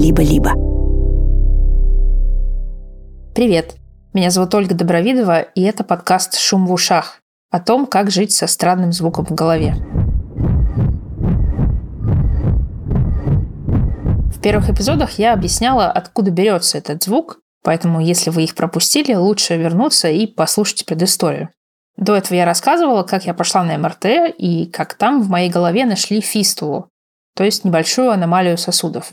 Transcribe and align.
либо-либо. 0.00 0.52
Привет! 3.34 3.74
Меня 4.14 4.30
зовут 4.30 4.54
Ольга 4.54 4.74
Добровидова, 4.74 5.42
и 5.42 5.62
это 5.62 5.84
подкаст 5.84 6.38
«Шум 6.38 6.66
в 6.66 6.72
ушах» 6.72 7.20
о 7.50 7.60
том, 7.60 7.86
как 7.86 8.10
жить 8.10 8.32
со 8.32 8.46
странным 8.46 8.92
звуком 8.92 9.26
в 9.26 9.34
голове. 9.34 9.74
В 14.34 14.40
первых 14.40 14.70
эпизодах 14.70 15.18
я 15.18 15.34
объясняла, 15.34 15.90
откуда 15.90 16.30
берется 16.30 16.78
этот 16.78 17.02
звук, 17.02 17.40
поэтому 17.62 18.00
если 18.00 18.30
вы 18.30 18.44
их 18.44 18.54
пропустили, 18.54 19.12
лучше 19.12 19.58
вернуться 19.58 20.08
и 20.08 20.26
послушать 20.26 20.86
предысторию. 20.86 21.50
До 21.98 22.16
этого 22.16 22.36
я 22.36 22.46
рассказывала, 22.46 23.02
как 23.02 23.26
я 23.26 23.34
пошла 23.34 23.62
на 23.64 23.76
МРТ 23.76 24.06
и 24.38 24.64
как 24.72 24.94
там 24.94 25.20
в 25.22 25.28
моей 25.28 25.50
голове 25.50 25.84
нашли 25.84 26.22
фистулу, 26.22 26.88
то 27.36 27.44
есть 27.44 27.64
небольшую 27.64 28.10
аномалию 28.10 28.56
сосудов. 28.56 29.12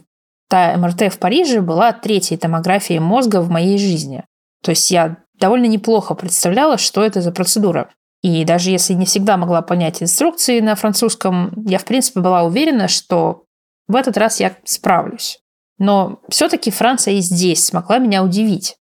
Та 0.49 0.77
МРТ 0.77 1.13
в 1.13 1.19
Париже 1.19 1.61
была 1.61 1.91
третьей 1.91 2.37
томографией 2.37 2.99
мозга 2.99 3.41
в 3.41 3.49
моей 3.49 3.77
жизни. 3.77 4.23
То 4.63 4.71
есть 4.71 4.89
я 4.91 5.17
довольно 5.39 5.65
неплохо 5.65 6.15
представляла, 6.15 6.77
что 6.77 7.03
это 7.03 7.21
за 7.21 7.31
процедура. 7.31 7.89
И 8.21 8.43
даже 8.45 8.71
если 8.71 8.93
не 8.93 9.05
всегда 9.05 9.37
могла 9.37 9.61
понять 9.61 10.01
инструкции 10.01 10.59
на 10.59 10.75
французском, 10.75 11.51
я 11.67 11.77
в 11.77 11.85
принципе 11.85 12.19
была 12.19 12.43
уверена, 12.43 12.87
что 12.87 13.43
в 13.87 13.95
этот 13.95 14.17
раз 14.17 14.39
я 14.39 14.55
справлюсь. 14.63 15.39
Но 15.77 16.19
все-таки 16.29 16.71
Франция 16.71 17.15
и 17.15 17.21
здесь 17.21 17.65
смогла 17.65 17.99
меня 17.99 18.23
удивить. 18.23 18.75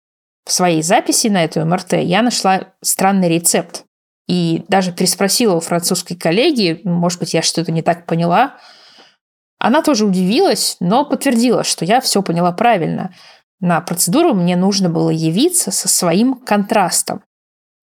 В 0.45 0.53
своей 0.53 0.83
записи 0.83 1.27
на 1.27 1.45
эту 1.45 1.65
МРТ 1.65 1.95
я 1.95 2.23
нашла 2.23 2.73
странный 2.83 3.29
рецепт. 3.29 3.85
И 4.27 4.65
даже 4.69 4.93
переспросила 4.93 5.55
у 5.57 5.61
французской 5.61 6.15
коллеги, 6.15 6.81
может 6.85 7.21
быть, 7.21 7.35
я 7.35 7.43
что-то 7.43 7.71
не 7.71 7.83
так 7.83 8.07
поняла. 8.07 8.55
Она 9.67 9.83
тоже 9.83 10.07
удивилась, 10.07 10.77
но 10.79 11.05
подтвердила, 11.05 11.65
что 11.65 11.85
я 11.85 12.01
все 12.01 12.23
поняла 12.23 12.53
правильно. 12.53 13.13
На 13.59 13.81
процедуру 13.81 14.33
мне 14.33 14.55
нужно 14.55 14.89
было 14.89 15.11
явиться 15.11 15.73
со 15.73 15.89
своим 15.89 16.37
контрастом. 16.37 17.25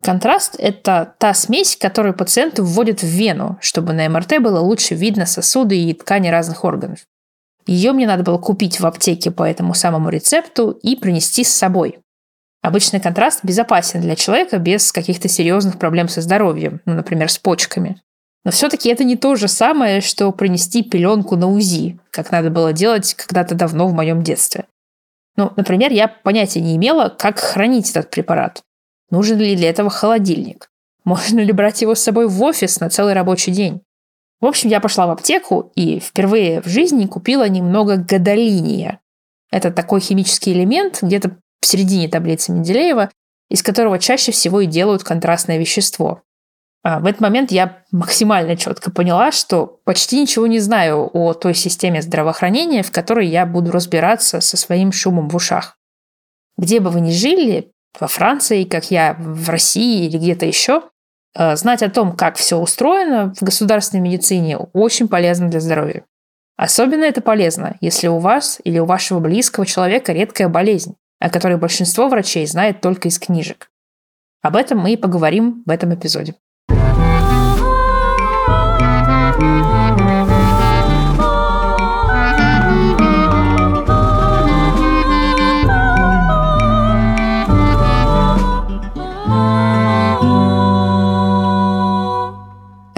Контраст– 0.02 0.56
это 0.58 1.14
та 1.20 1.34
смесь, 1.34 1.76
которую 1.76 2.14
пациенту 2.14 2.64
вводят 2.64 3.02
в 3.02 3.08
вену, 3.08 3.58
чтобы 3.60 3.92
на 3.92 4.08
МРТ 4.08 4.42
было 4.42 4.62
лучше 4.62 4.96
видно 4.96 5.26
сосуды 5.26 5.78
и 5.78 5.94
ткани 5.94 6.30
разных 6.30 6.64
органов. 6.64 7.00
Ее 7.68 7.92
мне 7.92 8.08
надо 8.08 8.24
было 8.24 8.38
купить 8.38 8.80
в 8.80 8.86
аптеке 8.86 9.30
по 9.30 9.44
этому 9.44 9.74
самому 9.74 10.08
рецепту 10.08 10.72
и 10.72 10.96
принести 10.96 11.44
с 11.44 11.54
собой. 11.54 12.00
Обычный 12.62 13.02
контраст 13.02 13.42
безопасен 13.44 14.00
для 14.00 14.16
человека 14.16 14.58
без 14.58 14.94
каких-то 14.94 15.28
серьезных 15.28 15.80
проблем 15.80 16.08
со 16.08 16.22
здоровьем, 16.22 16.80
ну, 16.86 16.94
например, 16.94 17.30
с 17.30 17.38
почками. 17.38 18.02
Но 18.46 18.52
все-таки 18.52 18.90
это 18.90 19.04
не 19.04 19.16
то 19.16 19.36
же 19.36 19.48
самое, 19.48 20.02
что 20.02 20.32
принести 20.32 20.84
пеленку 20.84 21.36
на 21.36 21.48
УЗИ, 21.48 22.00
как 22.12 22.32
надо 22.32 22.50
было 22.50 22.74
делать 22.74 23.14
когда-то 23.14 23.56
давно 23.56 23.88
в 23.88 23.94
моем 23.94 24.22
детстве. 24.22 24.66
Ну, 25.36 25.52
например, 25.56 25.92
я 25.92 26.08
понятия 26.08 26.62
не 26.62 26.76
имела, 26.76 27.10
как 27.10 27.40
хранить 27.40 27.90
этот 27.92 28.12
препарат. 28.12 28.62
Нужен 29.10 29.40
ли 29.40 29.56
для 29.56 29.70
этого 29.70 29.90
холодильник? 29.90 30.70
Можно 31.06 31.40
ли 31.40 31.52
брать 31.52 31.82
его 31.82 31.96
с 31.96 32.04
собой 32.04 32.28
в 32.28 32.42
офис 32.44 32.80
на 32.80 32.90
целый 32.90 33.14
рабочий 33.14 33.52
день? 33.52 33.82
В 34.42 34.46
общем, 34.46 34.70
я 34.70 34.80
пошла 34.80 35.08
в 35.08 35.12
аптеку 35.12 35.72
и 35.76 36.00
впервые 36.00 36.62
в 36.62 36.68
жизни 36.68 37.08
купила 37.08 37.48
немного 37.48 37.98
гадолиния. 37.98 39.00
Это 39.52 39.72
такой 39.72 40.02
химический 40.02 40.52
элемент, 40.52 41.00
где-то 41.02 41.38
в 41.62 41.66
середине 41.66 42.10
таблицы 42.10 42.52
Менделеева, 42.52 43.10
из 43.50 43.64
которого 43.64 44.00
чаще 44.00 44.32
всего 44.32 44.62
и 44.62 44.66
делают 44.66 45.04
контрастное 45.04 45.58
вещество. 45.58 46.22
А 46.84 47.00
в 47.00 47.06
этот 47.06 47.22
момент 47.22 47.52
я 47.52 47.84
максимально 47.92 48.58
четко 48.58 48.92
поняла, 48.92 49.32
что 49.32 49.80
почти 49.86 50.20
ничего 50.22 50.48
не 50.48 50.60
знаю 50.60 51.10
о 51.14 51.34
той 51.34 51.54
системе 51.54 52.02
здравоохранения, 52.02 52.84
в 52.84 52.92
которой 52.92 53.28
я 53.28 53.46
буду 53.46 53.72
разбираться 53.72 54.42
со 54.42 54.58
своим 54.58 54.92
шумом 54.92 55.30
в 55.30 55.36
ушах. 55.36 55.78
Где 56.58 56.80
бы 56.80 56.90
вы 56.90 57.00
ни 57.00 57.12
жили, 57.12 57.72
во 58.00 58.08
Франции, 58.08 58.64
как 58.66 58.92
я, 58.92 59.16
в 59.18 59.50
России 59.50 60.08
или 60.08 60.18
где-то 60.18 60.46
еще, 60.46 60.84
Э, 61.36 61.56
знать 61.56 61.82
о 61.82 61.90
том, 61.90 62.16
как 62.16 62.36
все 62.36 62.58
устроено 62.58 63.34
в 63.34 63.42
государственной 63.42 64.02
медицине, 64.02 64.58
очень 64.58 65.08
полезно 65.08 65.50
для 65.50 65.60
здоровья. 65.60 66.06
Особенно 66.56 67.04
это 67.04 67.22
полезно, 67.22 67.76
если 67.82 68.08
у 68.08 68.20
вас 68.20 68.60
или 68.64 68.78
у 68.78 68.86
вашего 68.86 69.20
близкого 69.20 69.66
человека 69.66 70.14
редкая 70.14 70.48
болезнь, 70.48 70.96
о 71.20 71.30
которой 71.30 71.58
большинство 71.58 72.08
врачей 72.08 72.46
знает 72.46 72.82
только 72.82 73.08
из 73.08 73.18
книжек. 73.18 73.72
Об 74.44 74.56
этом 74.56 74.80
мы 74.80 74.94
и 74.94 74.98
поговорим 74.98 75.64
в 75.66 75.70
этом 75.70 75.96
эпизоде. 75.96 76.36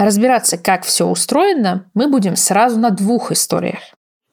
Разбираться, 0.06 0.56
как 0.56 0.84
все 0.84 1.04
устроено, 1.04 1.86
мы 1.92 2.08
будем 2.08 2.36
сразу 2.36 2.78
на 2.78 2.90
двух 2.90 3.32
историях. 3.32 3.80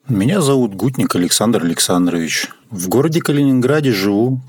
Меня 0.08 0.40
зовут 0.40 0.76
Гутник 0.76 1.16
Александр 1.16 1.64
Александрович. 1.64 2.52
В 2.70 2.90
городе 2.90 3.22
Калининграде 3.22 3.92
живу. 3.92 4.40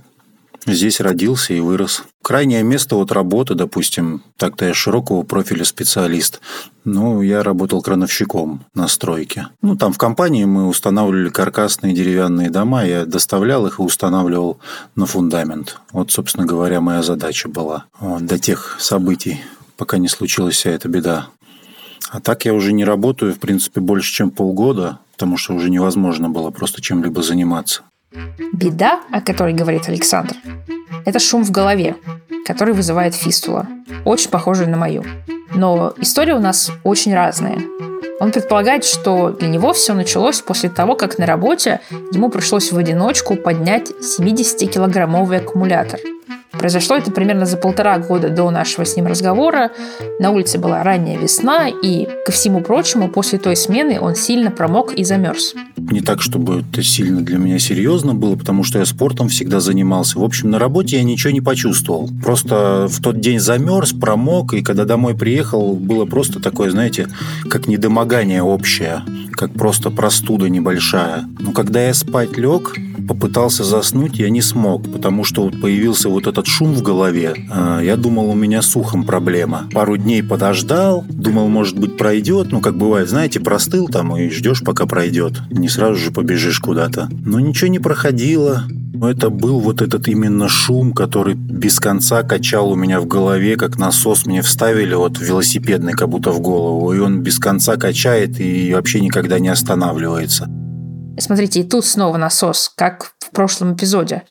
Здесь 0.66 1.00
родился 1.00 1.54
и 1.54 1.60
вырос. 1.60 2.04
Крайнее 2.22 2.62
место 2.62 2.96
от 2.96 3.10
работы, 3.10 3.54
допустим, 3.54 4.22
так-то 4.36 4.66
я 4.66 4.74
широкого 4.74 5.22
профиля 5.22 5.64
специалист. 5.64 6.42
Ну, 6.84 7.22
я 7.22 7.42
работал 7.42 7.80
крановщиком 7.80 8.66
на 8.74 8.86
стройке. 8.86 9.48
Ну, 9.62 9.76
там 9.76 9.94
в 9.94 9.98
компании 9.98 10.44
мы 10.44 10.68
устанавливали 10.68 11.30
каркасные 11.30 11.94
деревянные 11.94 12.50
дома, 12.50 12.84
я 12.84 13.06
доставлял 13.06 13.66
их 13.66 13.78
и 13.78 13.82
устанавливал 13.82 14.58
на 14.94 15.06
фундамент. 15.06 15.80
Вот, 15.92 16.12
собственно 16.12 16.46
говоря, 16.46 16.82
моя 16.82 17.02
задача 17.02 17.48
была 17.48 17.86
вот, 17.98 18.26
до 18.26 18.38
тех 18.38 18.76
событий, 18.78 19.40
пока 19.76 19.98
не 19.98 20.08
случилась 20.08 20.56
вся 20.56 20.70
эта 20.70 20.88
беда. 20.88 21.28
А 22.10 22.20
так 22.20 22.44
я 22.44 22.54
уже 22.54 22.72
не 22.72 22.84
работаю, 22.84 23.32
в 23.32 23.38
принципе, 23.38 23.80
больше, 23.80 24.12
чем 24.12 24.30
полгода, 24.30 24.98
потому 25.12 25.36
что 25.36 25.54
уже 25.54 25.70
невозможно 25.70 26.28
было 26.28 26.50
просто 26.50 26.82
чем-либо 26.82 27.22
заниматься. 27.22 27.82
Беда, 28.52 29.00
о 29.10 29.20
которой 29.20 29.54
говорит 29.54 29.88
Александр, 29.88 30.36
это 31.04 31.18
шум 31.18 31.44
в 31.44 31.50
голове, 31.50 31.96
который 32.46 32.74
вызывает 32.74 33.14
фистула, 33.14 33.66
очень 34.04 34.30
похожий 34.30 34.66
на 34.66 34.76
мою. 34.76 35.04
Но 35.54 35.94
история 35.98 36.34
у 36.34 36.40
нас 36.40 36.70
очень 36.84 37.14
разная. 37.14 37.58
Он 38.20 38.30
предполагает, 38.30 38.84
что 38.84 39.30
для 39.30 39.48
него 39.48 39.72
все 39.72 39.92
началось 39.92 40.40
после 40.40 40.70
того, 40.70 40.94
как 40.94 41.18
на 41.18 41.26
работе 41.26 41.80
ему 42.12 42.30
пришлось 42.30 42.70
в 42.70 42.78
одиночку 42.78 43.34
поднять 43.34 43.90
70-килограммовый 43.90 45.38
аккумулятор– 45.38 45.98
Произошло 46.64 46.96
это 46.96 47.10
примерно 47.10 47.44
за 47.44 47.58
полтора 47.58 47.98
года 47.98 48.30
до 48.30 48.50
нашего 48.50 48.86
с 48.86 48.96
ним 48.96 49.06
разговора. 49.06 49.70
На 50.18 50.30
улице 50.30 50.58
была 50.58 50.82
ранняя 50.82 51.18
весна, 51.18 51.68
и, 51.68 52.08
ко 52.24 52.32
всему 52.32 52.62
прочему, 52.62 53.10
после 53.10 53.38
той 53.38 53.54
смены 53.54 54.00
он 54.00 54.14
сильно 54.14 54.50
промок 54.50 54.94
и 54.94 55.04
замерз. 55.04 55.52
Не 55.76 56.00
так, 56.00 56.22
чтобы 56.22 56.60
это 56.62 56.82
сильно 56.82 57.20
для 57.20 57.36
меня 57.36 57.58
серьезно 57.58 58.14
было, 58.14 58.34
потому 58.36 58.64
что 58.64 58.78
я 58.78 58.86
спортом 58.86 59.28
всегда 59.28 59.60
занимался. 59.60 60.18
В 60.18 60.24
общем, 60.24 60.52
на 60.52 60.58
работе 60.58 60.96
я 60.96 61.02
ничего 61.02 61.34
не 61.34 61.42
почувствовал. 61.42 62.08
Просто 62.22 62.86
в 62.88 62.98
тот 63.02 63.20
день 63.20 63.40
замерз, 63.40 63.92
промок, 63.92 64.54
и 64.54 64.62
когда 64.62 64.86
домой 64.86 65.14
приехал, 65.14 65.74
было 65.74 66.06
просто 66.06 66.40
такое, 66.40 66.70
знаете, 66.70 67.08
как 67.50 67.66
недомогание 67.66 68.42
общее, 68.42 69.02
как 69.32 69.52
просто 69.52 69.90
простуда 69.90 70.48
небольшая. 70.48 71.24
Но 71.40 71.52
когда 71.52 71.88
я 71.88 71.92
спать 71.92 72.38
лег, 72.38 72.74
попытался 73.06 73.64
заснуть, 73.64 74.18
я 74.18 74.30
не 74.30 74.40
смог, 74.40 74.90
потому 74.90 75.24
что 75.24 75.42
вот 75.42 75.60
появился 75.60 76.08
вот 76.08 76.26
этот 76.26 76.46
шум 76.54 76.72
в 76.72 76.82
голове. 76.82 77.34
А, 77.50 77.80
я 77.80 77.96
думал, 77.96 78.30
у 78.30 78.34
меня 78.34 78.62
с 78.62 78.76
ухом 78.76 79.04
проблема. 79.04 79.68
Пару 79.72 79.96
дней 79.96 80.22
подождал, 80.22 81.04
думал, 81.08 81.48
может 81.48 81.76
быть, 81.76 81.96
пройдет. 81.96 82.52
Ну, 82.52 82.60
как 82.60 82.76
бывает, 82.76 83.08
знаете, 83.08 83.40
простыл 83.40 83.88
там 83.88 84.16
и 84.16 84.30
ждешь, 84.30 84.62
пока 84.64 84.86
пройдет. 84.86 85.32
Не 85.50 85.68
сразу 85.68 85.96
же 85.96 86.12
побежишь 86.12 86.60
куда-то. 86.60 87.08
Но 87.10 87.40
ничего 87.40 87.66
не 87.68 87.80
проходило. 87.80 88.62
Это 89.02 89.30
был 89.30 89.58
вот 89.58 89.82
этот 89.82 90.06
именно 90.06 90.48
шум, 90.48 90.92
который 90.92 91.34
без 91.34 91.80
конца 91.80 92.22
качал 92.22 92.70
у 92.70 92.76
меня 92.76 93.00
в 93.00 93.06
голове, 93.06 93.56
как 93.56 93.76
насос 93.76 94.24
мне 94.24 94.40
вставили 94.40 94.94
вот 94.94 95.18
велосипедный 95.18 95.94
как 95.94 96.08
будто 96.08 96.30
в 96.30 96.40
голову. 96.40 96.92
И 96.92 97.00
он 97.00 97.20
без 97.20 97.40
конца 97.40 97.76
качает 97.76 98.38
и 98.38 98.72
вообще 98.72 99.00
никогда 99.00 99.40
не 99.40 99.48
останавливается. 99.48 100.48
Смотрите, 101.18 101.60
и 101.60 101.64
тут 101.64 101.84
снова 101.84 102.16
насос, 102.16 102.72
как 102.76 103.14
в 103.18 103.30
прошлом 103.32 103.74
эпизоде. 103.74 104.22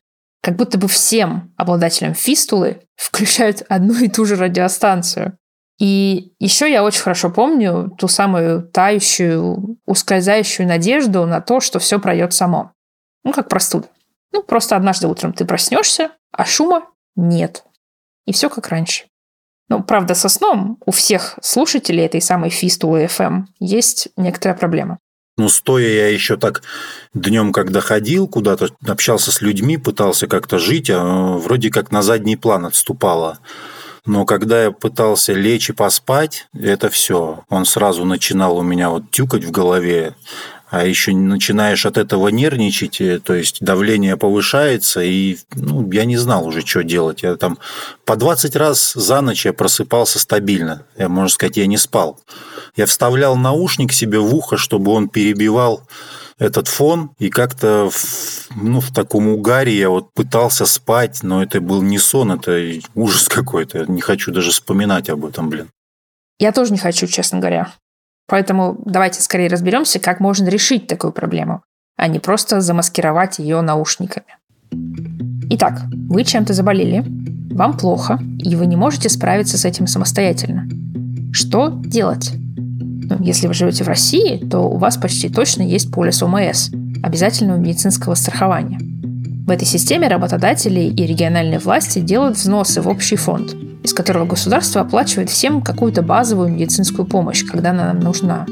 Как 0.43 0.57
будто 0.57 0.77
бы 0.77 0.89
всем 0.89 1.53
обладателям 1.55 2.13
фистулы 2.13 2.81
включают 2.97 3.63
одну 3.69 3.95
и 3.95 4.09
ту 4.09 4.25
же 4.25 4.35
радиостанцию. 4.35 5.37
И 5.79 6.33
еще 6.39 6.69
я 6.69 6.83
очень 6.83 7.01
хорошо 7.01 7.29
помню 7.29 7.89
ту 7.97 8.07
самую 8.07 8.61
тающую, 8.61 9.79
ускользающую 9.85 10.67
надежду 10.67 11.25
на 11.25 11.41
то, 11.41 11.61
что 11.61 11.79
все 11.79 11.99
пройдет 11.99 12.33
само. 12.33 12.73
Ну, 13.23 13.31
как 13.31 13.47
простуда. 13.47 13.87
Ну, 14.33 14.43
просто 14.43 14.75
однажды 14.75 15.07
утром 15.07 15.33
ты 15.33 15.45
проснешься, 15.45 16.11
а 16.31 16.45
шума 16.45 16.87
нет. 17.15 17.63
И 18.25 18.33
все 18.33 18.49
как 18.49 18.67
раньше. 18.67 19.05
Ну, 19.69 19.81
правда, 19.81 20.13
со 20.13 20.27
сном 20.29 20.77
у 20.85 20.91
всех 20.91 21.39
слушателей 21.41 22.05
этой 22.05 22.21
самой 22.21 22.49
фистулы 22.49 23.05
FM 23.05 23.45
есть 23.59 24.09
некоторая 24.17 24.57
проблема. 24.57 24.99
Ну, 25.35 25.49
стоя 25.49 25.87
я 25.87 26.07
еще 26.09 26.37
так 26.37 26.61
днем, 27.15 27.53
когда 27.53 27.81
ходил 27.81 28.27
куда-то, 28.27 28.69
общался 28.85 29.31
с 29.31 29.41
людьми, 29.41 29.77
пытался 29.77 30.27
как-то 30.27 30.59
жить, 30.59 30.91
а 30.91 31.37
вроде 31.37 31.71
как 31.71 31.91
на 31.91 32.03
задний 32.03 32.35
план 32.35 32.67
отступало. 32.67 33.39
Но 34.05 34.25
когда 34.25 34.65
я 34.65 34.71
пытался 34.71 35.33
лечь 35.33 35.69
и 35.69 35.73
поспать, 35.73 36.47
это 36.53 36.89
все. 36.89 37.45
Он 37.49 37.65
сразу 37.65 38.05
начинал 38.05 38.57
у 38.57 38.61
меня 38.61 38.89
вот 38.89 39.09
тюкать 39.09 39.43
в 39.43 39.49
голове, 39.49 40.15
а 40.73 40.87
еще 40.87 41.13
начинаешь 41.13 41.85
от 41.85 41.99
этого 41.99 42.29
нервничать, 42.29 42.99
то 43.23 43.35
есть 43.35 43.63
давление 43.63 44.17
повышается, 44.17 45.03
и 45.03 45.37
ну, 45.53 45.87
я 45.91 46.03
не 46.03 46.17
знал 46.17 46.47
уже, 46.47 46.65
что 46.65 46.83
делать. 46.83 47.21
Я 47.21 47.35
там 47.35 47.59
по 48.05 48.15
20 48.15 48.55
раз 48.55 48.93
за 48.93 49.21
ночь 49.21 49.45
я 49.45 49.53
просыпался 49.53 50.17
стабильно. 50.17 50.87
Я, 50.97 51.09
можно 51.09 51.29
сказать, 51.29 51.57
я 51.57 51.67
не 51.67 51.77
спал. 51.77 52.19
Я 52.75 52.87
вставлял 52.87 53.35
наушник 53.35 53.93
себе 53.93 54.17
в 54.17 54.33
ухо, 54.33 54.57
чтобы 54.57 54.91
он 54.93 55.09
перебивал 55.09 55.87
этот 56.39 56.67
фон, 56.67 57.11
и 57.19 57.29
как-то 57.29 57.91
в, 57.91 58.47
ну, 58.55 58.81
в 58.81 58.91
таком 58.91 59.27
угаре 59.27 59.77
я 59.77 59.91
вот 59.91 60.11
пытался 60.13 60.65
спать, 60.65 61.19
но 61.21 61.43
это 61.43 61.61
был 61.61 61.83
не 61.83 61.99
сон, 61.99 62.31
это 62.31 62.81
ужас 62.95 63.27
какой-то. 63.27 63.85
Не 63.85 64.01
хочу 64.01 64.31
даже 64.31 64.49
вспоминать 64.49 65.07
об 65.11 65.23
этом, 65.23 65.49
блин. 65.49 65.69
Я 66.39 66.51
тоже 66.51 66.71
не 66.71 66.79
хочу, 66.79 67.05
честно 67.05 67.37
говоря. 67.37 67.71
Поэтому 68.27 68.81
давайте 68.85 69.21
скорее 69.21 69.49
разберемся, 69.49 69.99
как 69.99 70.19
можно 70.19 70.47
решить 70.47 70.87
такую 70.87 71.11
проблему, 71.11 71.63
а 71.97 72.07
не 72.07 72.19
просто 72.19 72.61
замаскировать 72.61 73.39
ее 73.39 73.61
наушниками. 73.61 74.37
Итак, 75.49 75.81
вы 76.09 76.23
чем-то 76.23 76.53
заболели, 76.53 77.03
вам 77.53 77.77
плохо, 77.77 78.19
и 78.39 78.55
вы 78.55 78.65
не 78.65 78.75
можете 78.75 79.09
справиться 79.09 79.57
с 79.57 79.65
этим 79.65 79.87
самостоятельно. 79.87 80.67
Что 81.31 81.69
делать? 81.69 82.31
Ну, 82.35 83.17
если 83.21 83.47
вы 83.47 83.53
живете 83.53 83.83
в 83.83 83.87
России, 83.87 84.37
то 84.49 84.61
у 84.61 84.77
вас 84.77 84.97
почти 84.97 85.29
точно 85.29 85.61
есть 85.61 85.91
полис 85.91 86.23
ОМС, 86.23 86.69
обязательного 87.03 87.57
медицинского 87.57 88.15
страхования. 88.15 88.79
В 89.45 89.51
этой 89.51 89.65
системе 89.65 90.07
работодатели 90.07 90.79
и 90.79 91.05
региональные 91.05 91.59
власти 91.59 91.99
делают 91.99 92.37
взносы 92.37 92.81
в 92.81 92.87
общий 92.87 93.17
фонд, 93.17 93.53
из 93.83 93.93
которого 93.93 94.25
государство 94.25 94.81
оплачивает 94.81 95.29
всем 95.29 95.61
какую-то 95.61 96.01
базовую 96.01 96.49
медицинскую 96.49 97.05
помощь, 97.05 97.43
когда 97.45 97.71
она 97.71 97.93
нам 97.93 97.99
нужна. 97.99 98.45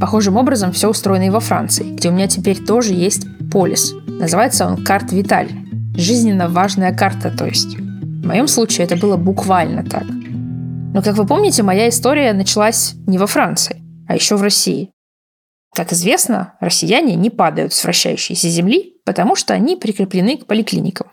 Похожим 0.00 0.36
образом 0.36 0.72
все 0.72 0.88
устроено 0.88 1.26
и 1.26 1.30
во 1.30 1.40
Франции, 1.40 1.94
где 1.94 2.08
у 2.08 2.12
меня 2.12 2.28
теперь 2.28 2.58
тоже 2.58 2.92
есть 2.92 3.26
полис. 3.50 3.94
Называется 4.06 4.66
он 4.66 4.84
«Карт 4.84 5.12
Виталь». 5.12 5.50
Жизненно 5.96 6.48
важная 6.48 6.92
карта, 6.94 7.30
то 7.30 7.46
есть. 7.46 7.76
В 7.76 8.26
моем 8.26 8.48
случае 8.48 8.86
это 8.86 8.96
было 8.96 9.16
буквально 9.16 9.84
так. 9.84 10.04
Но, 10.04 11.02
как 11.02 11.16
вы 11.16 11.26
помните, 11.26 11.62
моя 11.62 11.88
история 11.88 12.32
началась 12.32 12.94
не 13.06 13.18
во 13.18 13.26
Франции 13.26 13.82
а 14.12 14.14
еще 14.14 14.36
в 14.36 14.42
России. 14.42 14.90
Как 15.74 15.92
известно, 15.92 16.54
россияне 16.60 17.14
не 17.14 17.30
падают 17.30 17.72
с 17.72 17.82
вращающейся 17.82 18.48
земли, 18.48 19.00
потому 19.06 19.36
что 19.36 19.54
они 19.54 19.76
прикреплены 19.76 20.36
к 20.36 20.46
поликлиникам. 20.46 21.10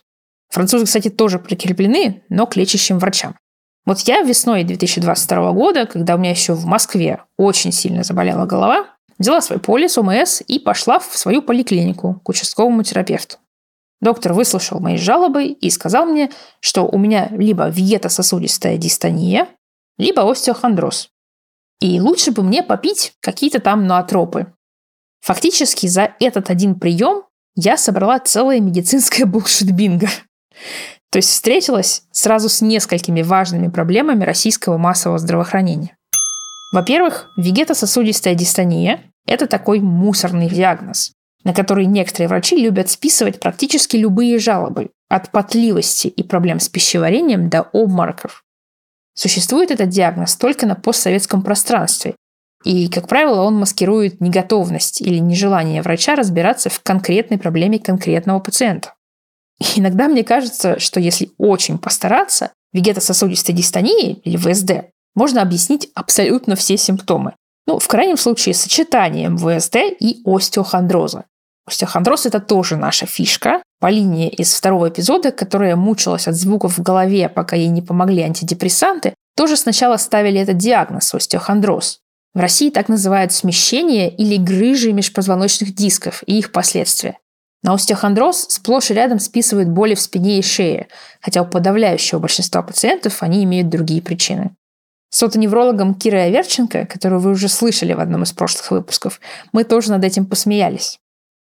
Французы, 0.49 0.85
кстати, 0.85 1.09
тоже 1.09 1.39
прикреплены, 1.39 2.23
но 2.27 2.45
к 2.45 2.57
лечащим 2.57 2.99
врачам. 2.99 3.37
Вот 3.89 4.01
я 4.01 4.21
весной 4.21 4.63
2022 4.63 5.51
года, 5.53 5.87
когда 5.87 6.13
у 6.13 6.19
меня 6.19 6.29
еще 6.29 6.53
в 6.53 6.63
Москве 6.67 7.23
очень 7.37 7.71
сильно 7.71 8.03
заболела 8.03 8.45
голова, 8.45 8.85
взяла 9.17 9.41
свой 9.41 9.57
полис 9.57 9.97
ОМС 9.97 10.43
и 10.47 10.59
пошла 10.59 10.99
в 10.99 11.17
свою 11.17 11.41
поликлинику 11.41 12.21
к 12.23 12.29
участковому 12.29 12.83
терапевту. 12.83 13.37
Доктор 13.99 14.33
выслушал 14.33 14.79
мои 14.79 14.95
жалобы 14.97 15.45
и 15.45 15.71
сказал 15.71 16.05
мне, 16.05 16.29
что 16.59 16.83
у 16.83 16.99
меня 16.99 17.29
либо 17.31 17.67
вегетососудистая 17.67 18.77
дистония, 18.77 19.47
либо 19.97 20.21
остеохондроз. 20.29 21.09
И 21.81 21.99
лучше 21.99 22.29
бы 22.29 22.43
мне 22.43 22.61
попить 22.61 23.13
какие-то 23.21 23.59
там 23.59 23.87
ноотропы. 23.87 24.53
Фактически 25.21 25.87
за 25.87 26.13
этот 26.19 26.51
один 26.51 26.79
прием 26.79 27.23
я 27.55 27.75
собрала 27.75 28.19
целое 28.19 28.59
медицинское 28.59 29.25
булшит-бинго. 29.25 30.09
То 31.11 31.17
есть 31.17 31.29
встретилась 31.29 32.03
сразу 32.11 32.49
с 32.49 32.61
несколькими 32.61 33.21
важными 33.21 33.67
проблемами 33.67 34.23
российского 34.23 34.77
массового 34.77 35.17
здравоохранения. 35.17 35.97
Во-первых, 36.71 37.29
вегетососудистая 37.37 38.35
дистония– 38.35 39.01
это 39.25 39.47
такой 39.47 39.79
мусорный 39.79 40.47
диагноз, 40.47 41.13
на 41.43 41.53
который 41.53 41.87
некоторые 41.87 42.27
врачи 42.27 42.55
любят 42.57 42.91
списывать 42.91 43.39
практически 43.39 43.97
любые 43.97 44.37
жалобы, 44.37 44.91
от 45.09 45.31
потливости 45.31 46.07
и 46.07 46.21
проблем 46.21 46.59
с 46.59 46.69
пищеварением 46.69 47.49
до 47.49 47.61
обмороков. 47.73 48.43
Существует 49.15 49.71
этот 49.71 49.89
диагноз 49.89 50.35
только 50.35 50.67
на 50.67 50.75
постсоветском 50.75 51.41
пространстве, 51.41 52.15
и, 52.63 52.87
как 52.89 53.07
правило, 53.07 53.41
он 53.41 53.55
маскирует 53.55 54.21
неготовность 54.21 55.01
или 55.01 55.17
нежелание 55.17 55.81
врача 55.81 56.15
разбираться 56.15 56.69
в 56.69 56.81
конкретной 56.81 57.37
проблеме 57.37 57.79
конкретного 57.79 58.39
пациента. 58.39 58.93
Иногда 59.75 60.07
мне 60.07 60.23
кажется, 60.23 60.79
что 60.79 60.99
если 60.99 61.31
очень 61.37 61.77
постараться, 61.77 62.51
вегетососудистой 62.73 63.55
дистонии 63.55 64.13
или 64.23 64.37
ВСД 64.37 64.91
можно 65.15 65.41
объяснить 65.41 65.89
абсолютно 65.95 66.55
все 66.55 66.77
симптомы. 66.77 67.33
Ну, 67.67 67.79
в 67.79 67.87
крайнем 67.87 68.17
случае, 68.17 68.55
сочетанием 68.55 69.37
ВСД 69.37 69.77
и 69.99 70.21
остеохондроза. 70.25 71.25
Остеохондроз– 71.67 72.25
это 72.27 72.39
тоже 72.39 72.77
наша 72.77 73.05
фишка. 73.05 73.61
По 73.79 73.87
линии 73.87 74.27
из 74.27 74.53
второго 74.53 74.89
эпизода, 74.89 75.31
которая 75.31 75.75
мучилась 75.75 76.27
от 76.27 76.35
звуков 76.35 76.77
в 76.77 76.81
голове, 76.81 77.29
пока 77.29 77.55
ей 77.55 77.67
не 77.67 77.81
помогли 77.81 78.23
антидепрессанты, 78.23 79.13
тоже 79.37 79.55
сначала 79.55 79.97
ставили 79.97 80.39
этот 80.39 80.57
диагноз– 80.57 81.13
остеохондроз. 81.13 81.99
В 82.33 82.39
России 82.39 82.69
так 82.69 82.89
называют 82.89 83.31
смещение 83.31 84.09
или 84.09 84.37
грыжи 84.37 84.91
межпозвоночных 84.91 85.73
дисков 85.73 86.23
и 86.25 86.39
их 86.39 86.51
последствия. 86.51 87.17
На 87.61 87.73
остеохондроз 87.73 88.47
сплошь 88.49 88.91
и 88.91 88.93
рядом 88.93 89.19
списывают 89.19 89.69
боли 89.69 89.93
в 89.93 89.99
спине 89.99 90.39
и 90.39 90.41
шее, 90.41 90.87
хотя 91.21 91.41
у 91.41 91.45
подавляющего 91.45 92.19
большинства 92.19 92.61
пациентов 92.61 93.21
они 93.21 93.43
имеют 93.43 93.69
другие 93.69 94.01
причины. 94.01 94.55
С 95.09 95.23
отоневрологом 95.23 95.95
Кирой 95.95 96.25
Аверченко, 96.25 96.85
которую 96.85 97.19
вы 97.19 97.31
уже 97.31 97.49
слышали 97.49 97.93
в 97.93 97.99
одном 97.99 98.23
из 98.23 98.31
прошлых 98.31 98.71
выпусков, 98.71 99.19
мы 99.51 99.63
тоже 99.63 99.89
над 99.89 100.03
этим 100.03 100.25
посмеялись. 100.25 100.99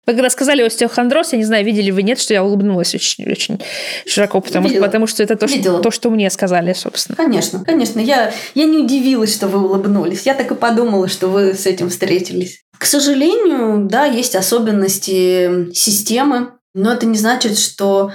Вы 0.09 0.15
когда 0.15 0.31
сказали 0.31 0.63
остеохондроз, 0.63 1.33
я 1.33 1.37
не 1.37 1.43
знаю, 1.43 1.63
видели 1.63 1.91
вы 1.91 2.01
нет, 2.01 2.19
что 2.19 2.33
я 2.33 2.43
улыбнулась 2.43 2.95
очень, 2.95 3.29
очень 3.29 3.61
широко, 4.07 4.41
потому, 4.41 4.67
что, 4.67 4.79
потому 4.79 5.05
что 5.05 5.21
это 5.21 5.35
то 5.35 5.47
что, 5.47 5.81
то, 5.81 5.91
что 5.91 6.09
мне 6.09 6.31
сказали, 6.31 6.73
собственно. 6.73 7.15
Конечно, 7.15 7.63
конечно. 7.63 7.99
Я, 7.99 8.33
я 8.55 8.65
не 8.65 8.79
удивилась, 8.79 9.31
что 9.35 9.47
вы 9.47 9.63
улыбнулись. 9.63 10.23
Я 10.25 10.33
так 10.33 10.49
и 10.49 10.55
подумала, 10.55 11.07
что 11.07 11.27
вы 11.27 11.53
с 11.53 11.67
этим 11.67 11.89
встретились. 11.91 12.63
К 12.75 12.85
сожалению, 12.85 13.87
да, 13.87 14.05
есть 14.05 14.35
особенности 14.35 15.71
системы, 15.75 16.53
но 16.73 16.93
это 16.93 17.05
не 17.05 17.19
значит, 17.19 17.59
что 17.59 18.11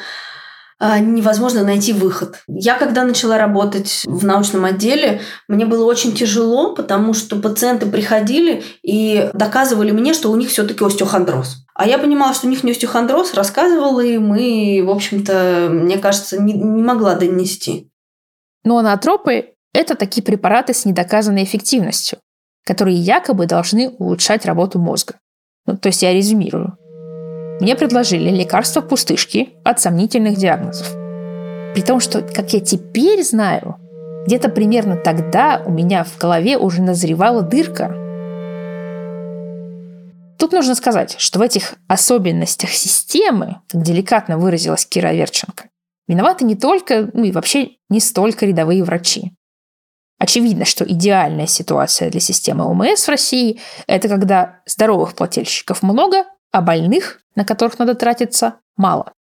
невозможно 0.99 1.63
найти 1.63 1.93
выход. 1.93 2.43
Я, 2.47 2.77
когда 2.77 3.05
начала 3.05 3.39
работать 3.39 4.03
в 4.07 4.25
научном 4.25 4.65
отделе, 4.65 5.21
мне 5.49 5.67
было 5.67 5.85
очень 5.85 6.15
тяжело, 6.15 6.75
потому 6.75 7.15
что 7.15 7.37
пациенты 7.37 7.87
приходили 7.87 8.63
и 8.83 9.31
доказывали 9.33 9.93
мне, 9.93 10.15
что 10.15 10.31
у 10.31 10.37
них 10.37 10.51
все-таки 10.51 10.85
остеохондроз. 10.85 11.65
А 11.75 11.87
я 11.87 11.99
понимала, 11.99 12.35
что 12.35 12.47
у 12.47 12.51
них 12.51 12.65
не 12.65 12.73
остеохондроз, 12.73 13.35
рассказывала 13.35 14.01
им 14.01 14.35
и, 14.35 14.83
в 14.83 14.91
общем-то, 14.91 15.69
мне 15.71 15.99
кажется, 15.99 16.41
не, 16.41 16.53
не 16.53 16.83
могла 16.83 17.15
донести. 17.15 17.91
Но 18.63 18.79
анатропы– 18.79 19.55
это 19.73 19.95
такие 19.95 20.23
препараты 20.23 20.75
с 20.75 20.85
недоказанной 20.85 21.45
эффективностью, 21.45 22.19
которые 22.65 22.97
якобы 22.97 23.47
должны 23.47 23.91
улучшать 23.91 24.47
работу 24.47 24.79
мозга. 24.79 25.15
Ну, 25.67 25.77
то 25.77 25.89
есть 25.89 26.03
я 26.03 26.13
резюмирую. 26.13 26.77
Мне 27.61 27.77
предложили 27.77 28.31
лекарства 28.31 28.81
пустышки 28.81 29.55
от 29.65 29.81
сомнительных 29.81 30.37
диагнозов. 30.37 30.91
При 31.75 31.83
том, 31.83 32.01
что, 32.01 32.23
как 32.23 32.53
я 32.53 32.61
теперь 32.61 33.23
знаю, 33.23 33.77
где-то 34.27 34.49
примерно 34.49 34.97
тогда 34.97 35.63
у 35.65 35.71
меня 35.71 36.05
в 36.05 36.19
голове 36.19 36.57
уже 36.59 36.83
назревала 36.83 37.43
дырка, 37.43 37.95
Тут 40.37 40.53
нужно 40.53 40.75
сказать, 40.75 41.15
что 41.19 41.39
в 41.39 41.43
этих 41.43 41.75
особенностях 41.89 42.69
системы, 42.71 43.61
как 43.71 43.83
деликатно 43.83 44.37
выразилась 44.37 44.85
Кира 44.85 45.13
Верченко, 45.13 45.71
виноваты 46.07 46.45
не 46.45 46.57
только, 46.57 47.09
ну 47.15 47.25
и 47.25 47.33
вообще 47.33 47.71
не 47.89 48.01
столько 48.01 48.45
рядовые 48.45 48.85
врачи. 48.85 49.33
Очевидно, 50.19 50.65
что 50.65 50.85
идеальная 50.85 51.47
ситуация 51.47 52.11
для 52.11 52.21
системы 52.21 52.65
ОМС 52.65 53.05
в 53.05 53.09
России– 53.09 53.61
это 53.87 54.09
когда 54.09 54.61
здоровых 54.67 55.15
плательщиков 55.15 55.83
много, 55.83 56.25
а 56.55 56.61
больных, 56.61 57.21
на 57.35 57.45
которых 57.45 57.81
надо 57.81 57.97
тратиться, 57.97 58.61
мало. 58.77 59.13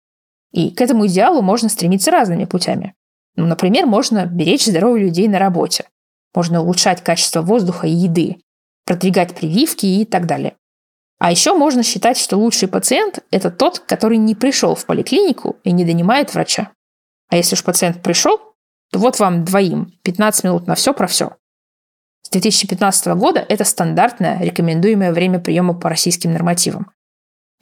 И 0.53 0.71
к 0.71 0.83
этому 0.83 1.07
идеалу 1.07 1.41
можно 1.41 1.71
стремиться 1.71 2.11
разными 2.11 2.45
путями. 2.45 2.95
Ну, 3.37 3.47
например, 3.47 3.87
можно 3.87 4.27
беречь 4.27 4.67
здоровье 4.67 5.07
людей 5.07 5.29
на 5.29 5.39
работе. 5.39 5.89
Можно 6.35 6.61
улучшать 6.61 7.03
качество 7.03 7.41
воздуха 7.41 7.87
и 7.87 7.91
еды, 7.91 8.37
продвигать 8.85 9.35
прививки 9.35 9.87
и 9.87 10.05
так 10.05 10.27
далее. 10.27 10.57
А 11.21 11.31
еще 11.31 11.55
можно 11.55 11.83
считать, 11.83 12.19
что 12.19 12.37
лучший 12.37 12.69
пациент– 12.69 13.21
это 13.31 13.51
тот, 13.51 13.79
который 13.79 14.19
не 14.19 14.35
пришел 14.35 14.75
в 14.75 14.85
поликлинику 14.85 15.57
и 15.65 15.73
не 15.73 15.87
донимает 15.87 16.35
врача. 16.35 16.71
А 17.31 17.37
если 17.37 17.55
уж 17.55 17.65
пациент 17.65 18.03
пришел, 18.03 18.39
то 18.91 18.99
вот 18.99 19.19
вам 19.21 19.47
двоим 19.47 19.91
15 20.03 20.45
минут 20.45 20.67
на 20.67 20.75
все 20.75 20.93
про 20.93 21.07
все. 21.07 21.37
С 22.25 22.29
2015 22.29 23.07
года 23.15 23.43
это 23.49 23.65
стандартное 23.65 24.39
рекомендуемое 24.43 25.15
время 25.15 25.41
приема 25.41 25.73
по 25.73 25.89
российским 25.89 26.35
нормативам. 26.35 26.93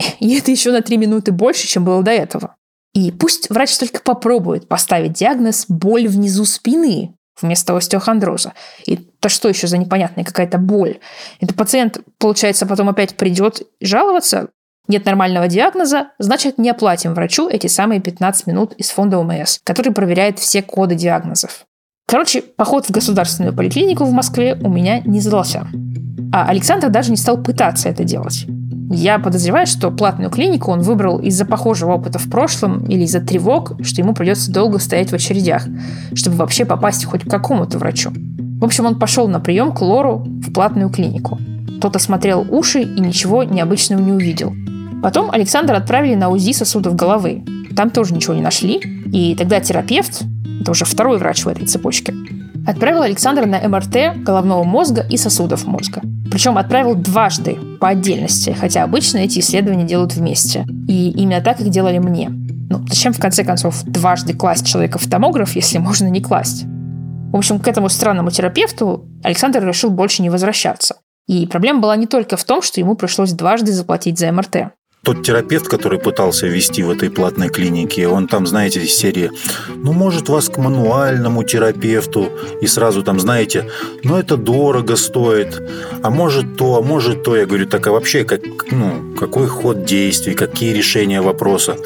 И 0.20 0.36
это 0.36 0.50
еще 0.50 0.72
на 0.72 0.82
3 0.82 0.96
минуты 0.96 1.32
больше, 1.32 1.66
чем 1.66 1.84
было 1.84 2.02
до 2.02 2.10
этого. 2.10 2.56
И 2.92 3.12
пусть 3.12 3.50
врач 3.50 3.76
только 3.78 4.00
попробует 4.00 4.68
поставить 4.68 5.12
диагноз 5.12 5.66
«боль 5.68 6.08
внизу 6.08 6.44
спины», 6.44 7.14
вместо 7.40 7.76
остеохондроза. 7.76 8.52
И 8.84 8.96
то 8.96 9.28
что 9.28 9.48
еще 9.48 9.66
за 9.66 9.78
непонятная 9.78 10.24
какая-то 10.24 10.58
боль? 10.58 10.98
Это 11.40 11.54
пациент, 11.54 12.00
получается, 12.18 12.66
потом 12.66 12.88
опять 12.88 13.16
придет 13.16 13.62
жаловаться, 13.80 14.48
нет 14.88 15.04
нормального 15.06 15.46
диагноза, 15.46 16.08
значит, 16.18 16.58
не 16.58 16.68
оплатим 16.68 17.14
врачу 17.14 17.48
эти 17.48 17.68
самые 17.68 18.00
15 18.00 18.46
минут 18.46 18.74
из 18.74 18.90
фонда 18.90 19.18
ОМС, 19.18 19.60
который 19.62 19.92
проверяет 19.92 20.38
все 20.38 20.62
коды 20.62 20.96
диагнозов. 20.96 21.66
Короче, 22.06 22.42
поход 22.42 22.86
в 22.86 22.90
государственную 22.90 23.54
поликлинику 23.54 24.04
в 24.04 24.12
Москве 24.12 24.58
у 24.60 24.68
меня 24.68 25.00
не 25.00 25.20
задался. 25.20 25.68
А 26.32 26.48
Александр 26.48 26.88
даже 26.88 27.12
не 27.12 27.16
стал 27.16 27.40
пытаться 27.40 27.88
это 27.88 28.02
делать. 28.02 28.46
Я 28.92 29.20
подозреваю, 29.20 29.68
что 29.68 29.92
платную 29.92 30.30
клинику 30.30 30.72
он 30.72 30.80
выбрал 30.80 31.20
из-за 31.20 31.44
похожего 31.44 31.92
опыта 31.92 32.18
в 32.18 32.28
прошлом 32.28 32.84
или 32.86 33.04
из-за 33.04 33.20
тревог, 33.20 33.74
что 33.84 34.02
ему 34.02 34.14
придется 34.14 34.50
долго 34.50 34.80
стоять 34.80 35.10
в 35.10 35.14
очередях, 35.14 35.62
чтобы 36.12 36.36
вообще 36.36 36.64
попасть 36.64 37.04
хоть 37.04 37.22
к 37.22 37.30
какому-то 37.30 37.78
врачу. 37.78 38.10
В 38.60 38.64
общем, 38.64 38.86
он 38.86 38.98
пошел 38.98 39.28
на 39.28 39.38
прием 39.38 39.70
к 39.72 39.80
Лору 39.80 40.24
в 40.26 40.52
платную 40.52 40.90
клинику. 40.90 41.38
Тот 41.80 41.94
осмотрел 41.94 42.44
уши 42.50 42.82
и 42.82 43.00
ничего 43.00 43.44
необычного 43.44 44.00
не 44.00 44.10
увидел. 44.10 44.52
Потом 45.04 45.30
Александра 45.30 45.76
отправили 45.76 46.16
на 46.16 46.28
УЗИ 46.28 46.52
сосудов 46.52 46.96
головы. 46.96 47.44
Там 47.76 47.90
тоже 47.90 48.12
ничего 48.12 48.34
не 48.34 48.42
нашли. 48.42 48.80
И 49.12 49.36
тогда 49.36 49.60
терапевт, 49.60 50.22
это 50.62 50.72
уже 50.72 50.84
второй 50.84 51.18
врач 51.18 51.44
в 51.44 51.48
этой 51.48 51.64
цепочке, 51.64 52.12
отправил 52.66 53.02
Александра 53.02 53.46
на 53.46 53.60
МРТ 53.68 54.24
головного 54.24 54.64
мозга 54.64 55.06
и 55.08 55.16
сосудов 55.16 55.64
мозга. 55.64 56.02
Причем 56.28 56.58
отправил 56.58 56.96
дважды 56.96 57.56
по 57.80 57.88
отдельности, 57.88 58.54
хотя 58.58 58.84
обычно 58.84 59.18
эти 59.18 59.40
исследования 59.40 59.84
делают 59.84 60.14
вместе. 60.14 60.66
И 60.86 61.10
именно 61.10 61.40
так 61.40 61.60
их 61.60 61.70
делали 61.70 61.98
мне. 61.98 62.28
Ну, 62.28 62.86
зачем, 62.86 63.12
в 63.12 63.18
конце 63.18 63.42
концов, 63.42 63.82
дважды 63.84 64.34
класть 64.34 64.66
человека 64.66 64.98
в 64.98 65.08
томограф, 65.08 65.56
если 65.56 65.78
можно 65.78 66.06
не 66.08 66.20
класть? 66.20 66.64
В 67.32 67.36
общем, 67.36 67.58
к 67.58 67.66
этому 67.66 67.88
странному 67.88 68.30
терапевту 68.30 69.08
Александр 69.24 69.64
решил 69.64 69.90
больше 69.90 70.22
не 70.22 70.30
возвращаться. 70.30 70.96
И 71.26 71.46
проблема 71.46 71.80
была 71.80 71.96
не 71.96 72.06
только 72.06 72.36
в 72.36 72.44
том, 72.44 72.60
что 72.60 72.80
ему 72.80 72.96
пришлось 72.96 73.32
дважды 73.32 73.72
заплатить 73.72 74.18
за 74.18 74.30
МРТ. 74.30 74.72
Тот 75.02 75.22
терапевт, 75.22 75.66
который 75.66 75.98
пытался 75.98 76.46
вести 76.46 76.82
в 76.82 76.90
этой 76.90 77.10
платной 77.10 77.48
клинике, 77.48 78.06
он 78.06 78.26
там, 78.26 78.46
знаете, 78.46 78.82
из 78.82 78.94
серии, 78.94 79.30
ну, 79.74 79.94
может, 79.94 80.28
вас 80.28 80.50
к 80.50 80.58
мануальному 80.58 81.42
терапевту, 81.42 82.30
и 82.60 82.66
сразу 82.66 83.02
там, 83.02 83.18
знаете, 83.18 83.64
ну, 84.04 84.16
это 84.16 84.36
дорого 84.36 84.96
стоит, 84.96 85.62
а 86.02 86.10
может 86.10 86.58
то, 86.58 86.76
а 86.76 86.82
может 86.82 87.22
то. 87.22 87.34
Я 87.34 87.46
говорю, 87.46 87.66
так 87.66 87.86
а 87.86 87.92
вообще, 87.92 88.24
как, 88.24 88.42
ну, 88.70 89.14
какой 89.18 89.48
ход 89.48 89.86
действий, 89.86 90.34
какие 90.34 90.74
решения 90.74 91.22
вопроса? 91.22 91.76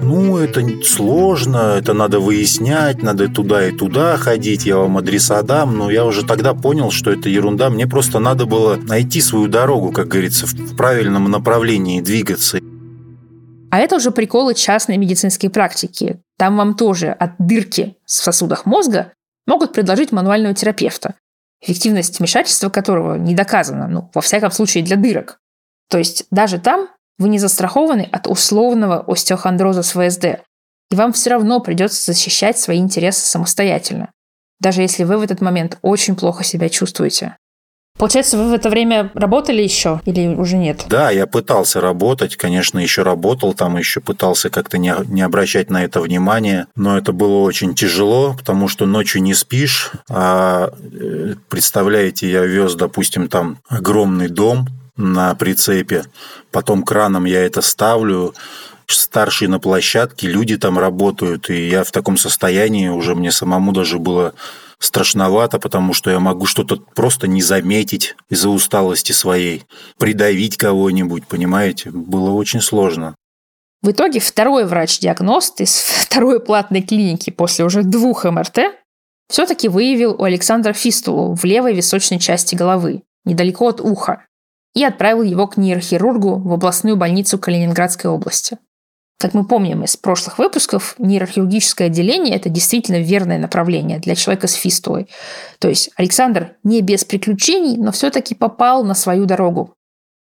Ну, 0.00 0.38
это 0.38 0.62
сложно, 0.84 1.76
это 1.78 1.92
надо 1.92 2.20
выяснять, 2.20 3.02
надо 3.02 3.28
туда 3.28 3.66
и 3.66 3.72
туда 3.72 4.16
ходить, 4.16 4.64
я 4.64 4.76
вам 4.76 4.98
адреса 4.98 5.42
дам, 5.42 5.76
но 5.76 5.90
я 5.90 6.04
уже 6.04 6.24
тогда 6.24 6.54
понял, 6.54 6.90
что 6.90 7.10
это 7.10 7.28
ерунда, 7.28 7.68
мне 7.68 7.86
просто 7.86 8.18
надо 8.18 8.46
было 8.46 8.76
найти 8.76 9.20
свою 9.20 9.48
дорогу, 9.48 9.92
как 9.92 10.08
говорится, 10.08 10.46
в 10.46 10.76
правильном 10.76 11.30
направлении 11.30 12.00
двигаться. 12.00 12.60
А 13.70 13.80
это 13.80 13.96
уже 13.96 14.10
приколы 14.10 14.54
частной 14.54 14.96
медицинской 14.96 15.50
практики. 15.50 16.20
Там 16.38 16.56
вам 16.56 16.74
тоже 16.74 17.08
от 17.08 17.32
дырки 17.38 17.96
в 18.04 18.10
сосудах 18.10 18.64
мозга 18.64 19.12
могут 19.46 19.72
предложить 19.72 20.12
мануального 20.12 20.54
терапевта, 20.54 21.14
эффективность 21.60 22.18
вмешательства 22.18 22.70
которого 22.70 23.16
не 23.16 23.34
доказана, 23.34 23.88
ну, 23.88 24.10
во 24.14 24.20
всяком 24.20 24.52
случае, 24.52 24.84
для 24.84 24.96
дырок. 24.96 25.38
То 25.90 25.98
есть 25.98 26.26
даже 26.30 26.58
там 26.58 26.88
вы 27.18 27.28
не 27.28 27.38
застрахованы 27.38 28.08
от 28.10 28.26
условного 28.26 29.04
остеохондроза 29.06 29.82
с 29.82 29.92
ВСД, 29.92 30.42
и 30.90 30.96
вам 30.96 31.12
все 31.12 31.30
равно 31.30 31.60
придется 31.60 32.12
защищать 32.12 32.58
свои 32.58 32.78
интересы 32.78 33.26
самостоятельно, 33.26 34.10
даже 34.60 34.82
если 34.82 35.04
вы 35.04 35.18
в 35.18 35.22
этот 35.22 35.40
момент 35.40 35.78
очень 35.82 36.16
плохо 36.16 36.44
себя 36.44 36.68
чувствуете. 36.68 37.36
Получается, 37.98 38.38
вы 38.38 38.50
в 38.50 38.54
это 38.54 38.70
время 38.70 39.10
работали 39.14 39.60
еще 39.60 40.00
или 40.04 40.28
уже 40.28 40.56
нет? 40.56 40.84
Да, 40.88 41.10
я 41.10 41.26
пытался 41.26 41.80
работать, 41.80 42.36
конечно, 42.36 42.78
еще 42.78 43.02
работал, 43.02 43.54
там 43.54 43.76
еще 43.76 44.00
пытался 44.00 44.50
как-то 44.50 44.78
не, 44.78 44.94
не 45.08 45.20
обращать 45.20 45.68
на 45.68 45.82
это 45.82 46.00
внимания, 46.00 46.68
но 46.76 46.96
это 46.96 47.12
было 47.12 47.38
очень 47.38 47.74
тяжело, 47.74 48.34
потому 48.38 48.68
что 48.68 48.86
ночью 48.86 49.20
не 49.20 49.34
спишь, 49.34 49.90
а 50.08 50.70
э, 50.80 51.34
представляете, 51.48 52.30
я 52.30 52.44
вез, 52.44 52.76
допустим, 52.76 53.28
там 53.28 53.58
огромный 53.68 54.28
дом, 54.28 54.68
на 54.98 55.34
прицепе. 55.34 56.04
Потом 56.50 56.82
краном 56.82 57.24
я 57.24 57.44
это 57.44 57.62
ставлю. 57.62 58.34
Старшие 58.86 59.48
на 59.48 59.58
площадке, 59.58 60.28
люди 60.28 60.56
там 60.56 60.78
работают. 60.78 61.50
И 61.50 61.68
я 61.68 61.84
в 61.84 61.90
таком 61.90 62.16
состоянии 62.16 62.88
уже 62.88 63.14
мне 63.14 63.30
самому 63.30 63.72
даже 63.72 63.98
было 63.98 64.34
страшновато, 64.78 65.58
потому 65.58 65.92
что 65.92 66.10
я 66.10 66.20
могу 66.20 66.46
что-то 66.46 66.76
просто 66.94 67.26
не 67.26 67.42
заметить 67.42 68.14
из-за 68.30 68.48
усталости 68.48 69.12
своей, 69.12 69.64
придавить 69.98 70.56
кого-нибудь, 70.56 71.26
понимаете? 71.26 71.90
Было 71.90 72.30
очень 72.30 72.60
сложно. 72.60 73.14
В 73.82 73.90
итоге 73.90 74.20
второй 74.20 74.64
врач-диагност 74.64 75.60
из 75.60 75.76
второй 75.80 76.40
платной 76.40 76.82
клиники 76.82 77.30
после 77.30 77.64
уже 77.64 77.82
двух 77.82 78.24
МРТ 78.24 78.58
все-таки 79.28 79.68
выявил 79.68 80.16
у 80.18 80.24
Александра 80.24 80.72
фистулу 80.72 81.34
в 81.34 81.44
левой 81.44 81.74
височной 81.74 82.18
части 82.18 82.54
головы, 82.54 83.02
недалеко 83.24 83.68
от 83.68 83.80
уха, 83.80 84.24
и 84.78 84.84
отправил 84.84 85.22
его 85.22 85.48
к 85.48 85.56
нейрохирургу 85.56 86.36
в 86.36 86.52
областную 86.52 86.96
больницу 86.96 87.36
Калининградской 87.36 88.08
области. 88.08 88.58
Как 89.18 89.34
мы 89.34 89.44
помним 89.44 89.82
из 89.82 89.96
прошлых 89.96 90.38
выпусков, 90.38 90.94
нейрохирургическое 90.98 91.88
отделение– 91.88 92.36
это 92.36 92.48
действительно 92.48 93.00
верное 93.00 93.40
направление 93.40 93.98
для 93.98 94.14
человека 94.14 94.46
с 94.46 94.52
фистулой. 94.52 95.08
То 95.58 95.68
есть 95.68 95.90
Александр 95.96 96.54
не 96.62 96.80
без 96.80 97.04
приключений, 97.04 97.76
но 97.76 97.90
все-таки 97.90 98.36
попал 98.36 98.84
на 98.84 98.94
свою 98.94 99.26
дорогу. 99.26 99.74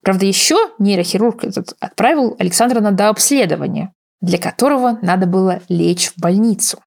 Правда, 0.02 0.26
еще 0.26 0.56
нейрохирург 0.78 1.44
этот 1.44 1.74
отправил 1.80 2.36
Александра 2.38 2.80
на 2.80 2.90
дообследование, 2.90 3.94
для 4.20 4.36
которого 4.36 4.98
надо 5.00 5.26
было 5.26 5.62
лечь 5.70 6.10
в 6.10 6.20
больницу 6.20 6.78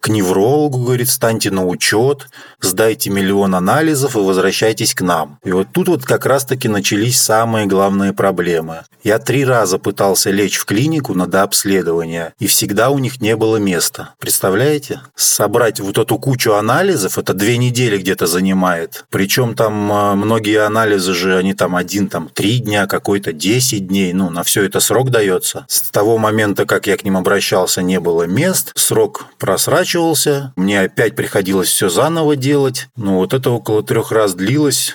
к 0.00 0.08
неврологу, 0.08 0.78
говорит, 0.78 1.10
станьте 1.10 1.50
на 1.50 1.66
учет, 1.66 2.28
сдайте 2.60 3.10
миллион 3.10 3.54
анализов 3.54 4.16
и 4.16 4.20
возвращайтесь 4.20 4.94
к 4.94 5.02
нам. 5.02 5.38
И 5.44 5.52
вот 5.52 5.68
тут 5.72 5.88
вот 5.88 6.04
как 6.04 6.26
раз-таки 6.26 6.68
начались 6.68 7.20
самые 7.20 7.66
главные 7.66 8.12
проблемы. 8.12 8.84
Я 9.02 9.18
три 9.18 9.44
раза 9.44 9.78
пытался 9.78 10.30
лечь 10.30 10.56
в 10.56 10.64
клинику 10.64 11.14
на 11.14 11.26
дообследование, 11.26 12.32
и 12.38 12.46
всегда 12.46 12.90
у 12.90 12.98
них 12.98 13.20
не 13.20 13.36
было 13.36 13.56
места. 13.56 14.14
Представляете? 14.18 15.00
Собрать 15.14 15.80
вот 15.80 15.98
эту 15.98 16.18
кучу 16.18 16.52
анализов, 16.52 17.18
это 17.18 17.34
две 17.34 17.58
недели 17.58 17.98
где-то 17.98 18.26
занимает. 18.26 19.04
Причем 19.10 19.54
там 19.54 19.92
а, 19.92 20.14
многие 20.14 20.64
анализы 20.64 21.14
же, 21.14 21.36
они 21.36 21.54
там 21.54 21.76
один, 21.76 22.08
там 22.08 22.28
три 22.28 22.58
дня, 22.58 22.86
какой-то 22.86 23.32
10 23.32 23.86
дней, 23.86 24.12
ну, 24.12 24.30
на 24.30 24.42
все 24.42 24.64
это 24.64 24.80
срок 24.80 25.10
дается. 25.10 25.66
С 25.68 25.82
того 25.90 26.18
момента, 26.18 26.64
как 26.66 26.86
я 26.86 26.96
к 26.96 27.04
ним 27.04 27.16
обращался, 27.16 27.82
не 27.82 28.00
было 28.00 28.24
мест, 28.24 28.72
срок 28.74 29.26
просрачивался, 29.38 29.89
заканчивался, 29.90 30.52
мне 30.56 30.80
опять 30.80 31.16
приходилось 31.16 31.68
все 31.68 31.88
заново 31.88 32.36
делать. 32.36 32.88
Ну, 32.96 33.16
вот 33.16 33.34
это 33.34 33.50
около 33.50 33.82
трех 33.82 34.12
раз 34.12 34.34
длилось. 34.34 34.94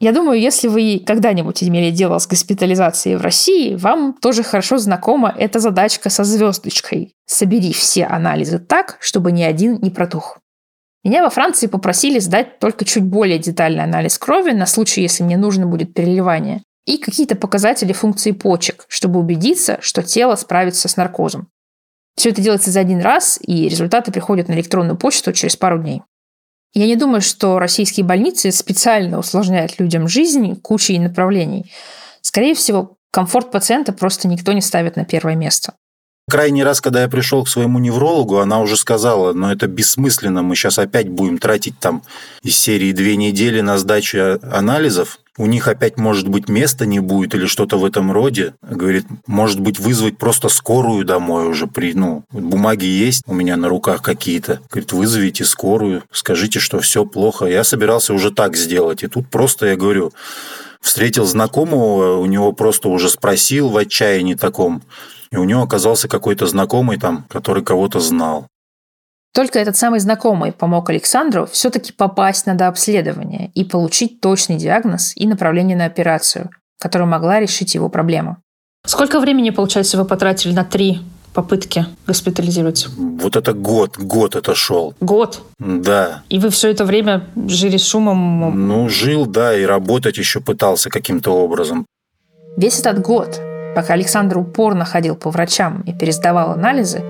Я 0.00 0.12
думаю, 0.12 0.40
если 0.40 0.68
вы 0.68 1.00
когда-нибудь 1.06 1.62
имели 1.62 1.90
дело 1.90 2.18
с 2.18 2.26
госпитализацией 2.26 3.16
в 3.16 3.20
России, 3.20 3.76
вам 3.76 4.14
тоже 4.14 4.42
хорошо 4.42 4.78
знакома 4.78 5.32
эта 5.38 5.60
задачка 5.60 6.10
со 6.10 6.24
звездочкой. 6.24 7.12
Собери 7.26 7.72
все 7.72 8.04
анализы 8.04 8.58
так, 8.58 8.96
чтобы 9.00 9.30
ни 9.30 9.42
один 9.42 9.78
не 9.80 9.90
протух. 9.90 10.38
Меня 11.04 11.22
во 11.22 11.30
Франции 11.30 11.68
попросили 11.68 12.18
сдать 12.18 12.58
только 12.58 12.84
чуть 12.84 13.04
более 13.04 13.38
детальный 13.38 13.84
анализ 13.84 14.18
крови 14.18 14.52
на 14.52 14.66
случай, 14.66 15.02
если 15.02 15.24
мне 15.24 15.36
нужно 15.36 15.66
будет 15.66 15.94
переливание, 15.94 16.62
и 16.84 16.98
какие-то 16.98 17.36
показатели 17.36 17.92
функции 17.92 18.32
почек, 18.32 18.84
чтобы 18.88 19.20
убедиться, 19.20 19.78
что 19.80 20.02
тело 20.02 20.34
справится 20.36 20.88
с 20.88 20.96
наркозом. 20.96 21.48
Все 22.16 22.30
это 22.30 22.42
делается 22.42 22.70
за 22.70 22.80
один 22.80 23.00
раз, 23.00 23.38
и 23.42 23.68
результаты 23.68 24.12
приходят 24.12 24.48
на 24.48 24.52
электронную 24.52 24.96
почту 24.96 25.32
через 25.32 25.56
пару 25.56 25.78
дней. 25.78 26.02
Я 26.74 26.86
не 26.86 26.96
думаю, 26.96 27.20
что 27.20 27.58
российские 27.58 28.04
больницы 28.04 28.50
специально 28.50 29.18
усложняют 29.18 29.78
людям 29.78 30.08
жизнь 30.08 30.56
кучей 30.60 30.98
направлений. 30.98 31.70
Скорее 32.22 32.54
всего, 32.54 32.96
комфорт 33.10 33.50
пациента 33.50 33.92
просто 33.92 34.28
никто 34.28 34.52
не 34.52 34.62
ставит 34.62 34.96
на 34.96 35.04
первое 35.04 35.34
место. 35.34 35.74
Крайний 36.30 36.62
раз, 36.62 36.80
когда 36.80 37.02
я 37.02 37.08
пришел 37.08 37.44
к 37.44 37.48
своему 37.48 37.78
неврологу, 37.78 38.38
она 38.38 38.60
уже 38.60 38.76
сказала, 38.76 39.32
но 39.32 39.52
это 39.52 39.66
бессмысленно, 39.66 40.42
мы 40.42 40.54
сейчас 40.54 40.78
опять 40.78 41.08
будем 41.08 41.38
тратить 41.38 41.78
там 41.78 42.02
из 42.42 42.56
серии 42.56 42.92
две 42.92 43.16
недели 43.16 43.60
на 43.60 43.76
сдачу 43.76 44.38
анализов. 44.42 45.18
У 45.38 45.46
них 45.46 45.68
опять, 45.68 45.98
может 45.98 46.28
быть, 46.28 46.48
места 46.48 46.84
не 46.84 47.00
будет 47.00 47.34
или 47.34 47.46
что-то 47.46 47.78
в 47.78 47.84
этом 47.84 48.12
роде. 48.12 48.54
Говорит, 48.62 49.06
может 49.26 49.60
быть, 49.60 49.78
вызвать 49.78 50.18
просто 50.18 50.48
скорую 50.48 51.04
домой 51.04 51.48
уже 51.48 51.66
при, 51.66 51.94
ну, 51.94 52.24
бумаги 52.30 52.84
есть 52.84 53.22
у 53.26 53.34
меня 53.34 53.56
на 53.56 53.68
руках 53.68 54.02
какие-то. 54.02 54.60
Говорит, 54.70 54.92
вызовите 54.92 55.44
скорую, 55.44 56.02
скажите, 56.12 56.58
что 56.58 56.80
все 56.80 57.06
плохо. 57.06 57.46
Я 57.46 57.64
собирался 57.64 58.12
уже 58.12 58.30
так 58.30 58.56
сделать. 58.56 59.02
И 59.02 59.08
тут 59.08 59.28
просто 59.28 59.66
я 59.66 59.76
говорю, 59.76 60.12
встретил 60.82 61.24
знакомого, 61.24 62.18
у 62.18 62.26
него 62.26 62.52
просто 62.52 62.88
уже 62.88 63.08
спросил 63.08 63.70
в 63.70 63.76
отчаянии 63.76 64.34
таком, 64.34 64.82
и 65.30 65.36
у 65.36 65.44
него 65.44 65.62
оказался 65.62 66.08
какой-то 66.08 66.46
знакомый 66.46 66.98
там, 66.98 67.24
который 67.30 67.64
кого-то 67.64 68.00
знал. 68.00 68.48
Только 69.34 69.58
этот 69.58 69.76
самый 69.76 69.98
знакомый 70.00 70.52
помог 70.52 70.90
Александру 70.90 71.46
все-таки 71.50 71.92
попасть 71.92 72.46
на 72.46 72.54
дообследование 72.54 73.50
и 73.54 73.64
получить 73.64 74.20
точный 74.20 74.56
диагноз 74.56 75.12
и 75.16 75.26
направление 75.26 75.76
на 75.76 75.86
операцию, 75.86 76.50
которая 76.78 77.08
могла 77.08 77.40
решить 77.40 77.74
его 77.74 77.88
проблему. 77.88 78.36
Сколько 78.84 79.20
времени, 79.20 79.50
получается, 79.50 79.96
вы 79.96 80.04
потратили 80.04 80.52
на 80.52 80.64
три 80.64 81.00
попытки 81.32 81.86
госпитализироваться? 82.06 82.90
Вот 82.96 83.36
это 83.36 83.54
год, 83.54 83.96
год 83.96 84.36
это 84.36 84.54
шел. 84.54 84.94
Год? 85.00 85.40
Да. 85.58 86.22
И 86.28 86.38
вы 86.38 86.50
все 86.50 86.70
это 86.70 86.84
время 86.84 87.26
жили 87.46 87.78
с 87.78 87.86
шумом? 87.86 88.68
Ну, 88.68 88.88
жил, 88.90 89.24
да, 89.24 89.56
и 89.56 89.64
работать 89.64 90.18
еще 90.18 90.40
пытался 90.40 90.90
каким-то 90.90 91.30
образом. 91.30 91.86
Весь 92.58 92.80
этот 92.80 93.00
год, 93.00 93.40
пока 93.74 93.94
Александр 93.94 94.36
упорно 94.36 94.84
ходил 94.84 95.16
по 95.16 95.30
врачам 95.30 95.80
и 95.86 95.94
пересдавал 95.94 96.50
анализы, 96.50 97.02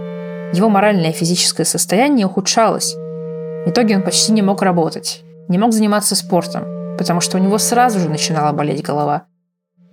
его 0.52 0.68
моральное 0.68 1.10
и 1.10 1.14
физическое 1.14 1.64
состояние 1.64 2.26
ухудшалось. 2.26 2.94
В 2.94 3.70
итоге 3.70 3.96
он 3.96 4.02
почти 4.02 4.32
не 4.32 4.42
мог 4.42 4.62
работать, 4.62 5.22
не 5.48 5.58
мог 5.58 5.72
заниматься 5.72 6.14
спортом, 6.14 6.96
потому 6.98 7.20
что 7.20 7.38
у 7.38 7.40
него 7.40 7.58
сразу 7.58 7.98
же 7.98 8.08
начинала 8.08 8.52
болеть 8.52 8.82
голова, 8.82 9.24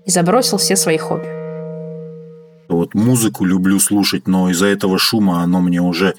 и 0.06 0.12
забросил 0.12 0.58
все 0.58 0.76
свои 0.76 0.98
хобби. 0.98 1.28
Вот 2.68 2.94
музыку 2.94 3.46
люблю 3.46 3.80
слушать, 3.80 4.28
но 4.28 4.50
из-за 4.52 4.68
этого 4.68 5.00
шума 5.00 5.42
оно 5.42 5.60
мне 5.60 5.82
уже 5.82 6.14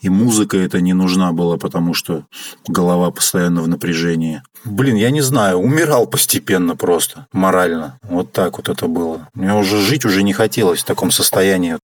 и 0.00 0.08
музыка 0.08 0.56
это 0.56 0.80
не 0.80 0.94
нужна 0.94 1.32
была, 1.32 1.58
потому 1.58 1.92
что 1.92 2.24
голова 2.66 3.10
постоянно 3.10 3.60
в 3.60 3.68
напряжении. 3.68 4.42
Блин, 4.64 4.96
я 4.96 5.10
не 5.10 5.20
знаю, 5.20 5.58
умирал 5.58 6.06
постепенно 6.06 6.74
просто, 6.74 7.26
морально. 7.32 7.98
Вот 8.02 8.32
так 8.32 8.56
вот 8.56 8.70
это 8.70 8.86
было. 8.86 9.28
Мне 9.34 9.54
уже 9.54 9.78
жить 9.78 10.06
уже 10.06 10.22
не 10.22 10.32
хотелось 10.32 10.80
в 10.80 10.86
таком 10.86 11.10
состоянии. 11.10 11.76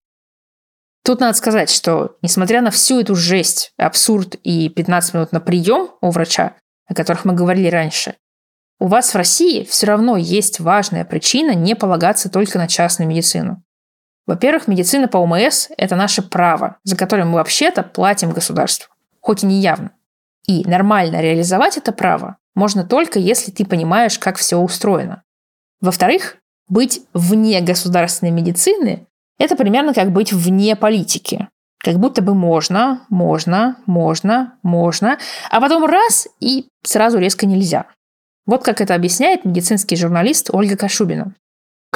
Тут 1.06 1.20
надо 1.20 1.38
сказать, 1.38 1.70
что 1.70 2.16
несмотря 2.20 2.60
на 2.62 2.72
всю 2.72 2.98
эту 2.98 3.14
жесть, 3.14 3.72
абсурд 3.76 4.34
и 4.42 4.68
15 4.68 5.14
минут 5.14 5.30
на 5.30 5.38
прием 5.38 5.90
у 6.00 6.10
врача, 6.10 6.54
о 6.88 6.94
которых 6.94 7.24
мы 7.24 7.32
говорили 7.32 7.68
раньше, 7.68 8.16
у 8.80 8.88
вас 8.88 9.14
в 9.14 9.16
России 9.16 9.62
все 9.62 9.86
равно 9.86 10.16
есть 10.16 10.58
важная 10.58 11.04
причина 11.04 11.54
не 11.54 11.76
полагаться 11.76 12.28
только 12.28 12.58
на 12.58 12.66
частную 12.66 13.08
медицину. 13.08 13.62
Во-первых, 14.26 14.66
медицина 14.66 15.06
по 15.06 15.18
ОМС– 15.18 15.68
это 15.78 15.94
наше 15.94 16.22
право, 16.22 16.78
за 16.82 16.96
которое 16.96 17.24
мы 17.24 17.34
вообще-то 17.34 17.84
платим 17.84 18.32
государству, 18.32 18.92
хоть 19.20 19.44
и 19.44 19.46
не 19.46 19.60
явно. 19.60 19.92
И 20.48 20.64
нормально 20.68 21.20
реализовать 21.20 21.76
это 21.76 21.92
право 21.92 22.38
можно 22.56 22.82
только 22.82 23.20
если 23.20 23.52
ты 23.52 23.64
понимаешь, 23.64 24.18
как 24.18 24.38
все 24.38 24.56
устроено. 24.56 25.22
Во-вторых, 25.80 26.38
быть 26.68 27.02
вне 27.12 27.60
государственной 27.60 28.32
медицины 28.32 29.06
это 29.38 29.56
примерно 29.56 29.94
как 29.94 30.12
быть 30.12 30.32
вне 30.32 30.76
политики. 30.76 31.48
Как 31.78 31.98
будто 31.98 32.22
бы 32.22 32.34
можно, 32.34 33.02
можно, 33.10 33.76
можно, 33.86 34.54
можно, 34.62 35.18
а 35.50 35.60
потом 35.60 35.84
раз 35.84 36.26
и 36.40 36.66
сразу 36.82 37.18
резко 37.18 37.46
нельзя. 37.46 37.86
Вот 38.46 38.64
как 38.64 38.80
это 38.80 38.94
объясняет 38.94 39.44
медицинский 39.44 39.96
журналист 39.96 40.50
Ольга 40.52 40.76
Кашубина 40.76 41.34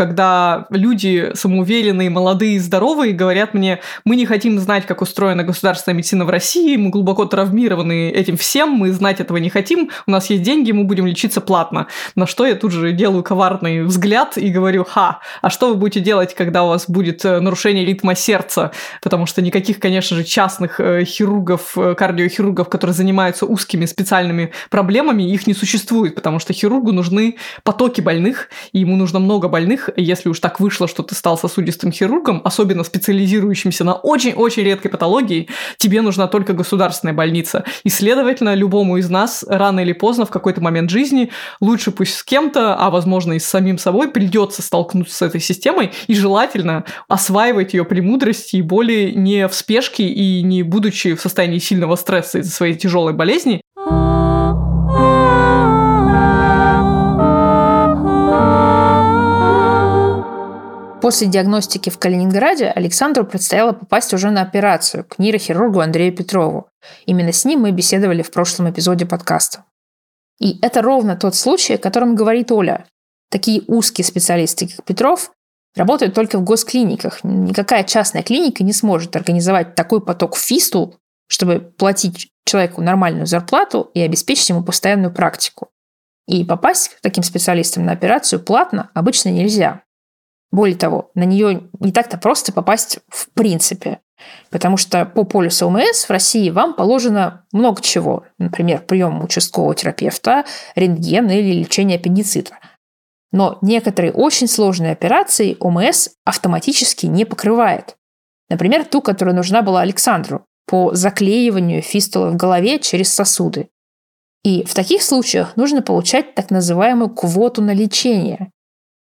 когда 0.00 0.64
люди 0.70 1.30
самоуверенные, 1.34 2.08
молодые, 2.08 2.58
здоровые 2.58 3.12
говорят 3.12 3.52
мне, 3.52 3.80
мы 4.06 4.16
не 4.16 4.24
хотим 4.24 4.58
знать, 4.58 4.86
как 4.86 5.02
устроена 5.02 5.44
государственная 5.44 5.94
медицина 5.94 6.24
в 6.24 6.30
России, 6.30 6.78
мы 6.78 6.88
глубоко 6.88 7.26
травмированы 7.26 8.08
этим 8.08 8.38
всем, 8.38 8.70
мы 8.70 8.92
знать 8.92 9.20
этого 9.20 9.36
не 9.36 9.50
хотим, 9.50 9.90
у 10.06 10.10
нас 10.10 10.30
есть 10.30 10.42
деньги, 10.42 10.72
мы 10.72 10.84
будем 10.84 11.04
лечиться 11.04 11.42
платно. 11.42 11.86
На 12.14 12.26
что 12.26 12.46
я 12.46 12.54
тут 12.54 12.72
же 12.72 12.92
делаю 12.92 13.22
коварный 13.22 13.82
взгляд 13.82 14.38
и 14.38 14.48
говорю, 14.48 14.86
ха, 14.88 15.20
а 15.42 15.50
что 15.50 15.68
вы 15.68 15.74
будете 15.74 16.00
делать, 16.00 16.34
когда 16.34 16.64
у 16.64 16.68
вас 16.68 16.88
будет 16.88 17.22
э, 17.26 17.38
нарушение 17.38 17.84
ритма 17.84 18.14
сердца? 18.14 18.72
Потому 19.02 19.26
что 19.26 19.42
никаких, 19.42 19.80
конечно 19.80 20.16
же, 20.16 20.24
частных 20.24 20.80
э, 20.80 21.04
хирургов, 21.04 21.76
э, 21.76 21.94
кардиохирургов, 21.94 22.70
которые 22.70 22.94
занимаются 22.94 23.44
узкими 23.44 23.84
специальными 23.84 24.52
проблемами, 24.70 25.24
их 25.24 25.46
не 25.46 25.52
существует, 25.52 26.14
потому 26.14 26.38
что 26.38 26.54
хирургу 26.54 26.90
нужны 26.92 27.36
потоки 27.64 28.00
больных, 28.00 28.48
и 28.72 28.78
ему 28.78 28.96
нужно 28.96 29.18
много 29.18 29.48
больных, 29.48 29.89
если 29.96 30.28
уж 30.28 30.40
так 30.40 30.60
вышло, 30.60 30.88
что 30.88 31.02
ты 31.02 31.14
стал 31.14 31.38
сосудистым 31.38 31.92
хирургом, 31.92 32.40
особенно 32.44 32.84
специализирующимся 32.84 33.84
на 33.84 33.94
очень-очень 33.94 34.62
редкой 34.62 34.90
патологии, 34.90 35.48
тебе 35.76 36.02
нужна 36.02 36.26
только 36.26 36.52
государственная 36.52 37.14
больница. 37.14 37.64
И, 37.84 37.88
следовательно, 37.88 38.54
любому 38.54 38.96
из 38.96 39.08
нас 39.10 39.44
рано 39.48 39.80
или 39.80 39.92
поздно 39.92 40.26
в 40.26 40.30
какой-то 40.30 40.60
момент 40.60 40.90
жизни 40.90 41.30
лучше 41.60 41.90
пусть 41.90 42.14
с 42.14 42.22
кем-то, 42.22 42.74
а 42.74 42.90
возможно 42.90 43.34
и 43.34 43.38
с 43.38 43.46
самим 43.46 43.78
собой 43.78 44.10
придется 44.10 44.62
столкнуться 44.62 45.16
с 45.16 45.22
этой 45.22 45.40
системой 45.40 45.92
и 46.06 46.14
желательно 46.14 46.84
осваивать 47.08 47.74
ее 47.74 47.84
премудрости 47.84 48.56
и 48.56 48.62
более 48.62 49.12
не 49.12 49.48
в 49.48 49.54
спешке 49.54 50.04
и 50.04 50.42
не 50.42 50.62
будучи 50.62 51.14
в 51.14 51.20
состоянии 51.20 51.58
сильного 51.58 51.96
стресса 51.96 52.38
из-за 52.38 52.50
своей 52.50 52.74
тяжелой 52.74 53.12
болезни, 53.12 53.62
После 61.10 61.26
диагностики 61.26 61.90
в 61.90 61.98
Калининграде 61.98 62.66
Александру 62.66 63.26
предстояло 63.26 63.72
попасть 63.72 64.14
уже 64.14 64.30
на 64.30 64.42
операцию 64.42 65.04
к 65.04 65.18
нейрохирургу 65.18 65.80
Андрею 65.80 66.14
Петрову. 66.14 66.68
Именно 67.04 67.32
с 67.32 67.44
ним 67.44 67.62
мы 67.62 67.72
беседовали 67.72 68.22
в 68.22 68.30
прошлом 68.30 68.70
эпизоде 68.70 69.06
подкаста. 69.06 69.64
И 70.38 70.60
это 70.62 70.82
ровно 70.82 71.16
тот 71.16 71.34
случай, 71.34 71.74
о 71.74 71.78
котором 71.78 72.14
говорит 72.14 72.52
Оля. 72.52 72.86
Такие 73.28 73.64
узкие 73.66 74.04
специалисты, 74.04 74.68
как 74.68 74.84
Петров, 74.84 75.32
работают 75.74 76.14
только 76.14 76.38
в 76.38 76.44
госклиниках. 76.44 77.24
Никакая 77.24 77.82
частная 77.82 78.22
клиника 78.22 78.62
не 78.62 78.72
сможет 78.72 79.16
организовать 79.16 79.74
такой 79.74 80.00
поток 80.00 80.36
фистул, 80.36 80.96
чтобы 81.26 81.58
платить 81.58 82.28
человеку 82.44 82.82
нормальную 82.82 83.26
зарплату 83.26 83.90
и 83.94 84.00
обеспечить 84.00 84.50
ему 84.50 84.62
постоянную 84.62 85.12
практику. 85.12 85.70
И 86.28 86.44
попасть 86.44 86.90
к 86.90 87.00
таким 87.00 87.24
специалистам 87.24 87.84
на 87.84 87.90
операцию 87.90 88.38
платно 88.38 88.92
обычно 88.94 89.30
нельзя. 89.30 89.82
Более 90.52 90.76
того, 90.76 91.10
на 91.14 91.24
нее 91.24 91.68
не 91.78 91.92
так-то 91.92 92.18
просто 92.18 92.52
попасть 92.52 92.98
в 93.08 93.30
принципе. 93.30 94.00
Потому 94.50 94.76
что 94.76 95.06
по 95.06 95.24
полюсу 95.24 95.66
ОМС 95.66 96.04
в 96.04 96.10
России 96.10 96.50
вам 96.50 96.74
положено 96.74 97.46
много 97.52 97.80
чего. 97.80 98.24
Например, 98.38 98.80
прием 98.80 99.22
участкового 99.22 99.74
терапевта, 99.74 100.44
рентген 100.74 101.30
или 101.30 101.60
лечение 101.60 101.98
аппендицита. 101.98 102.58
Но 103.32 103.58
некоторые 103.62 104.12
очень 104.12 104.48
сложные 104.48 104.92
операции 104.92 105.56
ОМС 105.60 106.10
автоматически 106.24 107.06
не 107.06 107.24
покрывает. 107.24 107.96
Например, 108.48 108.84
ту, 108.84 109.00
которая 109.00 109.34
нужна 109.34 109.62
была 109.62 109.82
Александру 109.82 110.44
по 110.66 110.94
заклеиванию 110.94 111.80
фистулы 111.80 112.30
в 112.30 112.36
голове 112.36 112.80
через 112.80 113.14
сосуды. 113.14 113.68
И 114.42 114.64
в 114.64 114.74
таких 114.74 115.02
случаях 115.02 115.56
нужно 115.56 115.80
получать 115.82 116.34
так 116.34 116.50
называемую 116.50 117.10
квоту 117.10 117.62
на 117.62 117.72
лечение 117.72 118.50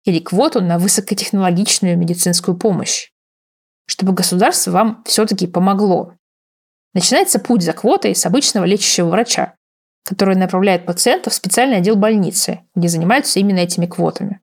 или 0.05 0.19
квоту 0.19 0.61
на 0.61 0.77
высокотехнологичную 0.77 1.97
медицинскую 1.97 2.57
помощь, 2.57 3.09
чтобы 3.85 4.13
государство 4.13 4.71
вам 4.71 5.03
все-таки 5.05 5.47
помогло. 5.47 6.13
Начинается 6.93 7.39
путь 7.39 7.63
за 7.63 7.73
квотой 7.73 8.15
с 8.15 8.25
обычного 8.25 8.65
лечащего 8.65 9.09
врача, 9.09 9.55
который 10.05 10.35
направляет 10.35 10.85
пациента 10.85 11.29
в 11.29 11.33
специальный 11.33 11.77
отдел 11.77 11.95
больницы, 11.95 12.61
где 12.75 12.87
занимаются 12.87 13.39
именно 13.39 13.59
этими 13.59 13.85
квотами. 13.85 14.41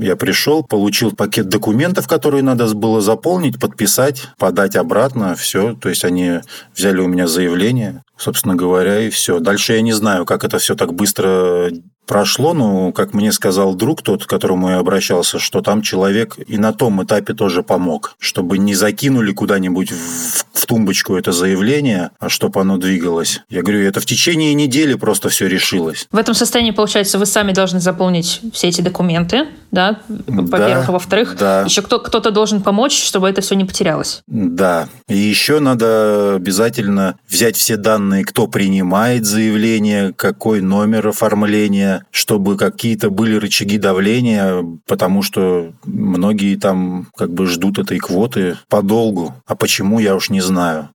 Я 0.00 0.16
пришел, 0.16 0.64
получил 0.64 1.12
пакет 1.12 1.48
документов, 1.48 2.08
которые 2.08 2.42
надо 2.42 2.74
было 2.74 3.00
заполнить, 3.00 3.60
подписать, 3.60 4.28
подать 4.38 4.74
обратно, 4.74 5.34
все. 5.34 5.74
То 5.74 5.90
есть 5.90 6.04
они 6.04 6.40
взяли 6.74 7.00
у 7.00 7.06
меня 7.06 7.26
заявление, 7.26 8.02
собственно 8.16 8.54
говоря, 8.54 9.00
и 9.00 9.10
все. 9.10 9.38
Дальше 9.38 9.74
я 9.74 9.82
не 9.82 9.92
знаю, 9.92 10.24
как 10.24 10.44
это 10.44 10.58
все 10.58 10.74
так 10.74 10.94
быстро 10.94 11.70
прошло, 12.06 12.54
но, 12.54 12.92
как 12.92 13.14
мне 13.14 13.32
сказал 13.32 13.74
друг 13.74 14.02
тот, 14.02 14.24
к 14.24 14.28
которому 14.28 14.70
я 14.70 14.78
обращался, 14.78 15.38
что 15.38 15.60
там 15.60 15.82
человек 15.82 16.36
и 16.46 16.56
на 16.58 16.72
том 16.72 17.02
этапе 17.04 17.34
тоже 17.34 17.62
помог, 17.62 18.16
чтобы 18.18 18.58
не 18.58 18.74
закинули 18.74 19.32
куда-нибудь 19.32 19.90
в, 19.90 20.46
в 20.52 20.66
тумбочку 20.66 21.16
это 21.16 21.32
заявление, 21.32 22.10
а 22.18 22.28
чтобы 22.28 22.60
оно 22.60 22.76
двигалось. 22.76 23.40
Я 23.48 23.62
говорю, 23.62 23.80
это 23.80 24.00
в 24.00 24.06
течение 24.06 24.54
недели 24.54 24.94
просто 24.94 25.28
все 25.28 25.46
решилось. 25.46 26.06
В 26.10 26.16
этом 26.16 26.34
состоянии, 26.34 26.70
получается, 26.70 27.18
вы 27.18 27.26
сами 27.26 27.52
должны 27.52 27.80
заполнить 27.80 28.40
все 28.52 28.68
эти 28.68 28.80
документы, 28.80 29.48
да, 29.70 30.00
во-первых, 30.08 30.50
да, 30.50 30.84
а 30.88 30.92
во-вторых, 30.92 31.36
да. 31.38 31.62
еще 31.62 31.82
кто- 31.82 31.98
кто-то 31.98 32.30
должен 32.30 32.62
помочь, 32.62 33.02
чтобы 33.02 33.28
это 33.28 33.40
все 33.40 33.54
не 33.54 33.64
потерялось. 33.64 34.22
Да, 34.26 34.88
и 35.08 35.16
еще 35.16 35.60
надо 35.60 36.34
обязательно 36.36 37.18
взять 37.28 37.56
все 37.56 37.76
данные, 37.76 38.24
кто 38.24 38.46
принимает 38.46 39.24
заявление, 39.24 40.12
какой 40.14 40.60
номер 40.60 41.08
оформления, 41.08 41.95
чтобы 42.10 42.56
какие-то 42.56 43.10
были 43.10 43.36
рычаги 43.36 43.78
давления, 43.78 44.64
потому 44.86 45.22
что 45.22 45.72
многие 45.84 46.56
там 46.56 47.08
как 47.16 47.30
бы 47.30 47.46
ждут 47.46 47.78
этой 47.78 47.98
квоты 47.98 48.56
подолгу. 48.68 49.34
А 49.46 49.56
почему, 49.56 49.98
я 49.98 50.14
уж 50.14 50.30
не 50.30 50.40
знаю. 50.40 50.90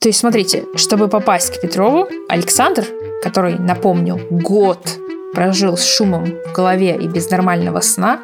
То 0.00 0.08
есть, 0.08 0.20
смотрите, 0.20 0.64
чтобы 0.76 1.08
попасть 1.08 1.54
к 1.54 1.60
Петрову, 1.60 2.08
Александр, 2.28 2.86
который, 3.22 3.58
напомню, 3.58 4.18
год 4.30 4.98
прожил 5.34 5.76
с 5.76 5.84
шумом 5.84 6.24
в 6.46 6.52
голове 6.54 6.96
и 6.96 7.06
без 7.06 7.30
нормального 7.30 7.80
сна, 7.80 8.20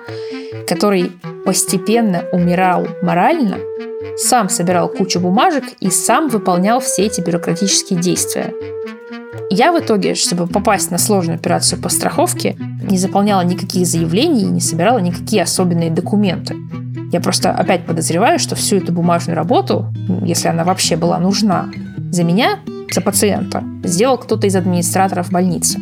который 0.66 1.12
постепенно 1.44 2.24
умирал 2.32 2.88
морально, 3.02 3.58
сам 4.16 4.48
собирал 4.48 4.88
кучу 4.88 5.20
бумажек 5.20 5.64
и 5.80 5.90
сам 5.90 6.28
выполнял 6.28 6.80
все 6.80 7.02
эти 7.02 7.20
бюрократические 7.20 8.00
действия. 8.00 8.54
Я 9.50 9.72
в 9.72 9.78
итоге, 9.78 10.14
чтобы 10.14 10.46
попасть 10.46 10.90
на 10.90 10.98
сложную 10.98 11.36
операцию 11.36 11.80
по 11.80 11.88
страховке, 11.88 12.56
не 12.82 12.98
заполняла 12.98 13.42
никаких 13.42 13.86
заявлений 13.86 14.42
и 14.42 14.50
не 14.50 14.60
собирала 14.60 14.98
никакие 14.98 15.42
особенные 15.42 15.90
документы. 15.90 16.56
Я 17.12 17.20
просто 17.20 17.52
опять 17.52 17.86
подозреваю, 17.86 18.38
что 18.38 18.56
всю 18.56 18.76
эту 18.76 18.92
бумажную 18.92 19.36
работу, 19.36 19.86
если 20.24 20.48
она 20.48 20.64
вообще 20.64 20.96
была 20.96 21.18
нужна, 21.18 21.68
за 22.10 22.24
меня, 22.24 22.58
за 22.92 23.00
пациента, 23.00 23.62
сделал 23.84 24.18
кто-то 24.18 24.46
из 24.46 24.56
администраторов 24.56 25.30
больницы. 25.30 25.78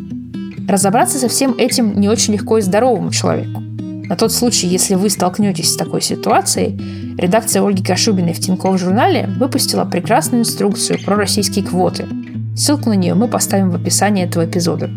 Разобраться 0.68 1.18
со 1.18 1.29
всем 1.29 1.55
этим 1.57 1.98
не 1.98 2.09
очень 2.09 2.35
легко 2.35 2.59
и 2.59 2.62
здоровому 2.62 3.11
человеку. 3.11 3.61
На 3.61 4.16
тот 4.16 4.33
случай, 4.33 4.66
если 4.66 4.94
вы 4.94 5.09
столкнетесь 5.09 5.72
с 5.72 5.77
такой 5.77 6.03
ситуацией, 6.03 6.79
редакция 7.16 7.62
Ольги 7.62 7.83
Кашубиной 7.83 8.35
в 8.35 8.40
Тинькофф 8.40 8.79
журнале 8.79 9.31
выпустила 9.38 9.87
прекрасную 9.87 10.42
инструкцию 10.42 11.03
про 11.03 11.16
российские 11.16 11.64
квоты. 11.64 12.07
Ссылку 12.56 12.88
на 12.88 12.94
нее 12.94 13.14
мы 13.14 13.26
поставим 13.26 13.70
в 13.70 13.74
описании 13.74 14.24
этого 14.24 14.46
эпизода. 14.46 14.88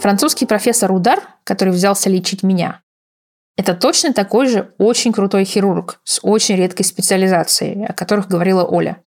Французский 0.00 0.46
профессор 0.46 0.92
Удар, 0.92 1.20
который 1.44 1.72
взялся 1.72 2.10
лечить 2.10 2.42
меня, 2.42 2.82
это 3.56 3.74
точно 3.74 4.12
такой 4.12 4.48
же 4.48 4.72
очень 4.78 5.12
крутой 5.12 5.44
хирург 5.44 6.00
с 6.04 6.20
очень 6.22 6.56
редкой 6.56 6.84
специализацией, 6.84 7.86
о 7.86 7.92
которых 7.92 8.28
говорила 8.28 8.64
Оля. 8.64 9.02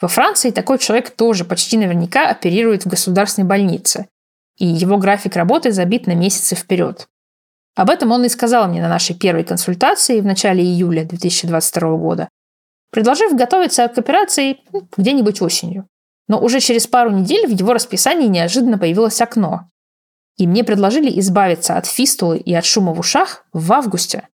Во 0.00 0.08
Франции 0.08 0.50
такой 0.50 0.78
человек 0.78 1.10
тоже 1.10 1.44
почти 1.44 1.76
наверняка 1.78 2.28
оперирует 2.28 2.84
в 2.84 2.88
государственной 2.88 3.46
больнице, 3.46 4.08
и 4.56 4.66
его 4.66 4.98
график 4.98 5.36
работы 5.36 5.72
забит 5.72 6.06
на 6.06 6.14
месяцы 6.14 6.54
вперед. 6.54 7.08
Об 7.76 7.90
этом 7.90 8.10
он 8.12 8.24
и 8.24 8.28
сказал 8.28 8.68
мне 8.68 8.82
на 8.82 8.88
нашей 8.88 9.14
первой 9.14 9.44
консультации 9.44 10.20
в 10.20 10.26
начале 10.26 10.62
июля 10.62 11.04
2022 11.04 11.96
года, 11.96 12.28
предложив 12.90 13.34
готовиться 13.34 13.88
к 13.88 13.98
операции 13.98 14.58
ну, 14.72 14.88
где-нибудь 14.96 15.40
осенью. 15.40 15.86
Но 16.28 16.40
уже 16.40 16.60
через 16.60 16.86
пару 16.86 17.10
недель 17.10 17.46
в 17.46 17.50
его 17.50 17.72
расписании 17.72 18.28
неожиданно 18.28 18.78
появилось 18.78 19.20
окно. 19.20 19.68
И 20.36 20.46
мне 20.46 20.64
предложили 20.64 21.18
избавиться 21.20 21.76
от 21.76 21.86
фистулы 21.86 22.38
и 22.38 22.54
от 22.54 22.64
шума 22.64 22.92
в 22.92 23.00
ушах 23.00 23.44
в 23.52 23.72
августе. 23.72 24.28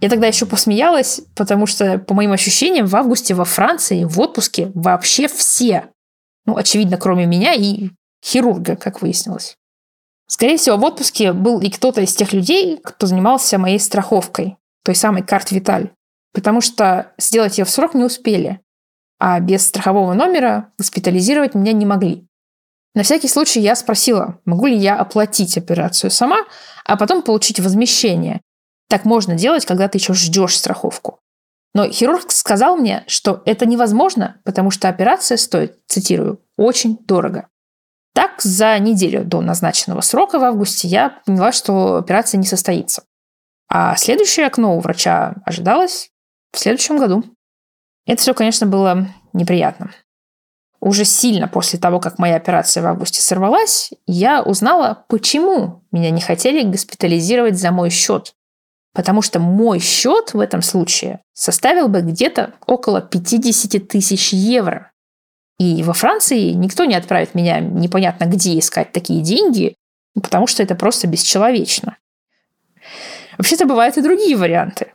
Я 0.00 0.08
тогда 0.08 0.26
еще 0.26 0.46
посмеялась, 0.46 1.20
потому 1.36 1.66
что, 1.66 1.98
по 1.98 2.14
моим 2.14 2.32
ощущениям, 2.32 2.86
в 2.86 2.96
августе 2.96 3.34
во 3.34 3.44
Франции 3.44 4.04
в 4.04 4.18
отпуске 4.20 4.72
вообще 4.74 5.28
все. 5.28 5.90
Ну, 6.46 6.56
очевидно, 6.56 6.96
кроме 6.96 7.26
меня 7.26 7.54
и 7.54 7.90
хирурга, 8.24 8.76
как 8.76 9.02
выяснилось. 9.02 9.56
Скорее 10.26 10.56
всего, 10.56 10.76
в 10.76 10.84
отпуске 10.84 11.32
был 11.32 11.60
и 11.60 11.70
кто-то 11.70 12.00
из 12.00 12.14
тех 12.14 12.32
людей, 12.32 12.78
кто 12.82 13.06
занимался 13.06 13.58
моей 13.58 13.78
страховкой, 13.78 14.56
той 14.84 14.94
самой 14.94 15.22
карт 15.22 15.50
Виталь. 15.50 15.90
Потому 16.32 16.60
что 16.60 17.12
сделать 17.18 17.58
ее 17.58 17.64
в 17.64 17.70
срок 17.70 17.94
не 17.94 18.04
успели. 18.04 18.60
А 19.18 19.38
без 19.40 19.66
страхового 19.66 20.14
номера 20.14 20.72
госпитализировать 20.78 21.54
меня 21.54 21.72
не 21.72 21.86
могли. 21.86 22.26
На 22.94 23.02
всякий 23.02 23.28
случай 23.28 23.60
я 23.60 23.74
спросила, 23.74 24.40
могу 24.44 24.66
ли 24.66 24.76
я 24.76 24.96
оплатить 24.96 25.58
операцию 25.58 26.10
сама, 26.10 26.38
а 26.84 26.96
потом 26.96 27.22
получить 27.22 27.60
возмещение, 27.60 28.40
так 28.88 29.04
можно 29.04 29.34
делать, 29.34 29.66
когда 29.66 29.88
ты 29.88 29.98
еще 29.98 30.14
ждешь 30.14 30.56
страховку. 30.56 31.20
Но 31.74 31.88
хирург 31.88 32.30
сказал 32.30 32.76
мне, 32.76 33.02
что 33.08 33.42
это 33.46 33.66
невозможно, 33.66 34.40
потому 34.44 34.70
что 34.70 34.88
операция 34.88 35.36
стоит, 35.36 35.78
цитирую, 35.86 36.40
очень 36.56 36.96
дорого. 36.98 37.48
Так, 38.14 38.40
за 38.42 38.78
неделю 38.78 39.24
до 39.24 39.40
назначенного 39.40 40.00
срока 40.00 40.38
в 40.38 40.44
августе 40.44 40.86
я 40.86 41.20
поняла, 41.26 41.50
что 41.50 41.96
операция 41.96 42.38
не 42.38 42.46
состоится. 42.46 43.02
А 43.68 43.96
следующее 43.96 44.46
окно 44.46 44.76
у 44.76 44.80
врача 44.80 45.34
ожидалось 45.44 46.10
в 46.52 46.58
следующем 46.58 46.96
году. 46.96 47.24
Это 48.06 48.22
все, 48.22 48.32
конечно, 48.32 48.66
было 48.66 49.08
неприятно. 49.32 49.90
Уже 50.80 51.04
сильно 51.04 51.48
после 51.48 51.78
того, 51.78 51.98
как 51.98 52.18
моя 52.18 52.36
операция 52.36 52.82
в 52.82 52.86
августе 52.86 53.20
сорвалась, 53.20 53.90
я 54.06 54.42
узнала, 54.42 55.04
почему 55.08 55.82
меня 55.90 56.10
не 56.10 56.20
хотели 56.20 56.62
госпитализировать 56.62 57.58
за 57.58 57.72
мой 57.72 57.90
счет. 57.90 58.34
Потому 58.92 59.22
что 59.22 59.40
мой 59.40 59.80
счет 59.80 60.34
в 60.34 60.40
этом 60.40 60.62
случае 60.62 61.20
составил 61.32 61.88
бы 61.88 62.02
где-то 62.02 62.54
около 62.66 63.00
50 63.00 63.88
тысяч 63.88 64.32
евро. 64.32 64.92
И 65.58 65.82
во 65.82 65.92
Франции 65.92 66.50
никто 66.50 66.84
не 66.84 66.94
отправит 66.94 67.34
меня 67.34 67.60
непонятно 67.60 68.24
где 68.24 68.58
искать 68.58 68.92
такие 68.92 69.22
деньги, 69.22 69.74
потому 70.20 70.46
что 70.46 70.62
это 70.62 70.74
просто 70.74 71.06
бесчеловечно. 71.06 71.96
Вообще-то 73.38 73.66
бывают 73.66 73.96
и 73.96 74.02
другие 74.02 74.36
варианты. 74.36 74.92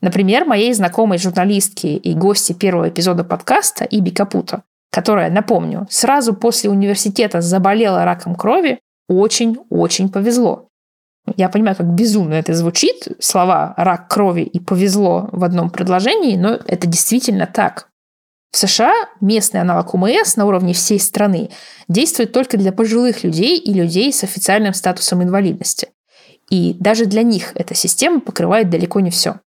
Например, 0.00 0.44
моей 0.44 0.72
знакомой 0.72 1.18
журналистке 1.18 1.96
и 1.96 2.14
гости 2.14 2.52
первого 2.52 2.88
эпизода 2.88 3.24
подкаста 3.24 3.84
Иби 3.84 4.10
Капута, 4.10 4.62
которая, 4.90 5.30
напомню, 5.30 5.86
сразу 5.90 6.34
после 6.34 6.70
университета 6.70 7.40
заболела 7.40 8.04
раком 8.04 8.34
крови, 8.34 8.78
очень-очень 9.08 10.10
повезло. 10.10 10.68
Я 11.36 11.48
понимаю, 11.48 11.76
как 11.76 11.86
безумно 11.86 12.34
это 12.34 12.54
звучит, 12.54 13.08
слова 13.18 13.74
«рак 13.76 14.08
крови» 14.08 14.42
и 14.42 14.60
«повезло» 14.60 15.28
в 15.32 15.44
одном 15.44 15.68
предложении, 15.68 16.36
но 16.36 16.58
это 16.66 16.86
действительно 16.86 17.46
так. 17.46 17.88
В 18.50 18.56
США 18.56 18.94
местный 19.20 19.60
аналог 19.60 19.94
УМС 19.94 20.36
на 20.36 20.46
уровне 20.46 20.72
всей 20.72 20.98
страны 20.98 21.50
действует 21.86 22.32
только 22.32 22.56
для 22.56 22.72
пожилых 22.72 23.22
людей 23.22 23.58
и 23.58 23.72
людей 23.72 24.12
с 24.12 24.24
официальным 24.24 24.74
статусом 24.74 25.22
инвалидности. 25.22 25.88
И 26.50 26.74
даже 26.78 27.04
для 27.04 27.22
них 27.22 27.52
эта 27.54 27.74
система 27.74 28.20
покрывает 28.20 28.70
далеко 28.70 29.00
не 29.00 29.10
все. 29.10 29.40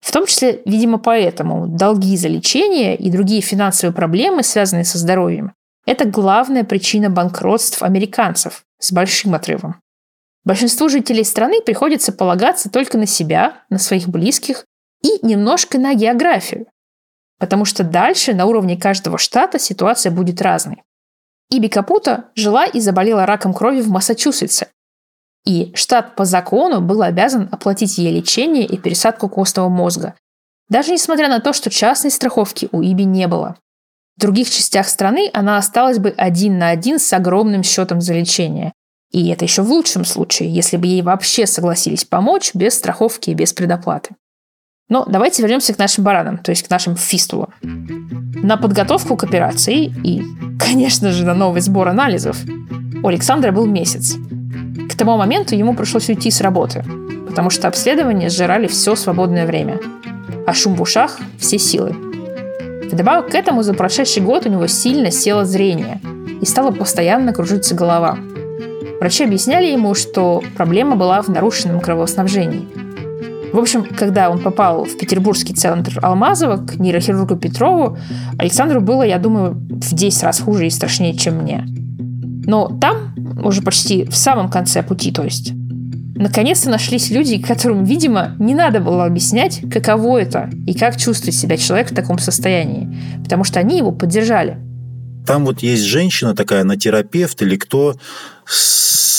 В 0.00 0.12
том 0.12 0.26
числе, 0.26 0.62
видимо, 0.64 0.98
поэтому 0.98 1.66
долги 1.66 2.16
за 2.16 2.28
лечение 2.28 2.96
и 2.96 3.10
другие 3.10 3.42
финансовые 3.42 3.94
проблемы, 3.94 4.42
связанные 4.42 4.84
со 4.84 4.96
здоровьем, 4.96 5.52
это 5.84 6.06
главная 6.06 6.64
причина 6.64 7.10
банкротств 7.10 7.82
американцев 7.82 8.64
с 8.78 8.92
большим 8.92 9.34
отрывом. 9.34 9.76
Большинству 10.44 10.88
жителей 10.88 11.24
страны 11.24 11.60
приходится 11.60 12.12
полагаться 12.12 12.70
только 12.70 12.96
на 12.96 13.06
себя, 13.06 13.62
на 13.68 13.78
своих 13.78 14.08
близких 14.08 14.64
и 15.02 15.24
немножко 15.24 15.78
на 15.78 15.94
географию. 15.94 16.66
Потому 17.40 17.64
что 17.64 17.82
дальше 17.82 18.34
на 18.34 18.46
уровне 18.46 18.76
каждого 18.76 19.18
штата 19.18 19.58
ситуация 19.58 20.12
будет 20.12 20.40
разной. 20.40 20.82
Иби 21.50 21.66
Капута 21.66 22.26
жила 22.36 22.64
и 22.66 22.80
заболела 22.80 23.26
раком 23.26 23.52
крови 23.52 23.80
в 23.80 23.88
Массачусетсе. 23.88 24.68
И 25.44 25.72
штат 25.74 26.14
по 26.14 26.24
закону 26.24 26.80
был 26.80 27.02
обязан 27.02 27.48
оплатить 27.50 27.98
ей 27.98 28.14
лечение 28.14 28.64
и 28.66 28.76
пересадку 28.76 29.28
костного 29.28 29.68
мозга, 29.68 30.14
даже 30.68 30.92
несмотря 30.92 31.28
на 31.28 31.40
то, 31.40 31.52
что 31.52 31.70
частной 31.70 32.10
страховки 32.10 32.68
у 32.72 32.82
Иби 32.82 33.02
не 33.02 33.26
было. 33.26 33.56
В 34.16 34.20
других 34.20 34.50
частях 34.50 34.86
страны 34.88 35.30
она 35.32 35.56
осталась 35.56 35.98
бы 35.98 36.14
один 36.16 36.58
на 36.58 36.68
один 36.68 36.98
с 36.98 37.10
огромным 37.12 37.62
счетом 37.62 38.02
за 38.02 38.12
лечение, 38.12 38.72
и 39.10 39.28
это 39.30 39.44
еще 39.44 39.62
в 39.62 39.70
лучшем 39.70 40.04
случае, 40.04 40.52
если 40.52 40.76
бы 40.76 40.86
ей 40.86 41.02
вообще 41.02 41.46
согласились 41.46 42.04
помочь 42.04 42.54
без 42.54 42.74
страховки 42.74 43.30
и 43.30 43.34
без 43.34 43.54
предоплаты. 43.54 44.14
Но 44.90 45.06
давайте 45.06 45.40
вернемся 45.40 45.72
к 45.72 45.78
нашим 45.78 46.04
баранам, 46.04 46.36
то 46.36 46.50
есть 46.50 46.66
к 46.66 46.70
нашим 46.70 46.96
фистулам. 46.96 47.54
На 47.62 48.58
подготовку 48.58 49.16
к 49.16 49.24
операции 49.24 49.86
и, 50.04 50.22
конечно 50.58 51.12
же, 51.12 51.24
на 51.24 51.32
новый 51.32 51.62
сбор 51.62 51.88
анализов 51.88 52.36
у 53.02 53.08
Александра 53.08 53.52
был 53.52 53.64
месяц. 53.64 54.16
К 54.90 54.94
тому 54.94 55.16
моменту 55.16 55.54
ему 55.54 55.74
пришлось 55.74 56.08
уйти 56.10 56.30
с 56.30 56.42
работы, 56.42 56.84
потому 57.26 57.48
что 57.48 57.68
обследования 57.68 58.28
сжирали 58.28 58.66
все 58.66 58.94
свободное 58.96 59.46
время, 59.46 59.78
а 60.46 60.52
шум 60.52 60.74
в 60.74 60.82
ушах– 60.82 61.18
все 61.38 61.58
силы. 61.58 61.96
Вдобавок 62.92 63.30
к 63.30 63.34
этому 63.34 63.62
за 63.62 63.72
прошедший 63.72 64.22
год 64.22 64.44
у 64.44 64.50
него 64.50 64.66
сильно 64.66 65.10
село 65.10 65.44
зрение 65.44 66.00
и 66.42 66.44
стала 66.44 66.72
постоянно 66.72 67.32
кружиться 67.32 67.74
голова– 67.74 68.18
Врачи 69.00 69.24
объясняли 69.24 69.64
ему, 69.64 69.94
что 69.94 70.42
проблема 70.58 70.94
была 70.94 71.22
в 71.22 71.28
нарушенном 71.28 71.80
кровоснабжении. 71.80 72.68
В 73.52 73.58
общем, 73.58 73.84
когда 73.84 74.30
он 74.30 74.38
попал 74.40 74.84
в 74.84 74.96
петербургский 74.96 75.54
центр 75.54 75.98
Алмазова 76.02 76.58
к 76.58 76.76
нейрохирургу 76.76 77.36
Петрову, 77.36 77.98
Александру 78.38 78.80
было, 78.80 79.02
я 79.02 79.18
думаю, 79.18 79.54
в 79.54 79.94
10 79.94 80.22
раз 80.22 80.40
хуже 80.40 80.66
и 80.66 80.70
страшнее, 80.70 81.16
чем 81.16 81.38
мне. 81.38 81.64
Но 82.46 82.68
там, 82.80 83.14
уже 83.42 83.62
почти 83.62 84.04
в 84.04 84.16
самом 84.16 84.50
конце 84.50 84.82
пути, 84.82 85.12
то 85.12 85.24
есть, 85.24 85.52
Наконец-то 86.20 86.68
нашлись 86.68 87.08
люди, 87.08 87.40
которым, 87.40 87.84
видимо, 87.84 88.36
не 88.38 88.54
надо 88.54 88.80
было 88.80 89.06
объяснять, 89.06 89.62
каково 89.72 90.18
это 90.18 90.50
и 90.66 90.74
как 90.74 90.98
чувствует 90.98 91.34
себя 91.34 91.56
человек 91.56 91.92
в 91.92 91.94
таком 91.94 92.18
состоянии, 92.18 92.94
потому 93.24 93.42
что 93.42 93.58
они 93.58 93.78
его 93.78 93.90
поддержали. 93.90 94.58
Там 95.26 95.46
вот 95.46 95.62
есть 95.62 95.84
женщина 95.84 96.34
такая, 96.34 96.60
она 96.60 96.76
терапевт 96.76 97.40
или 97.40 97.56
кто, 97.56 97.96
с 98.44 99.09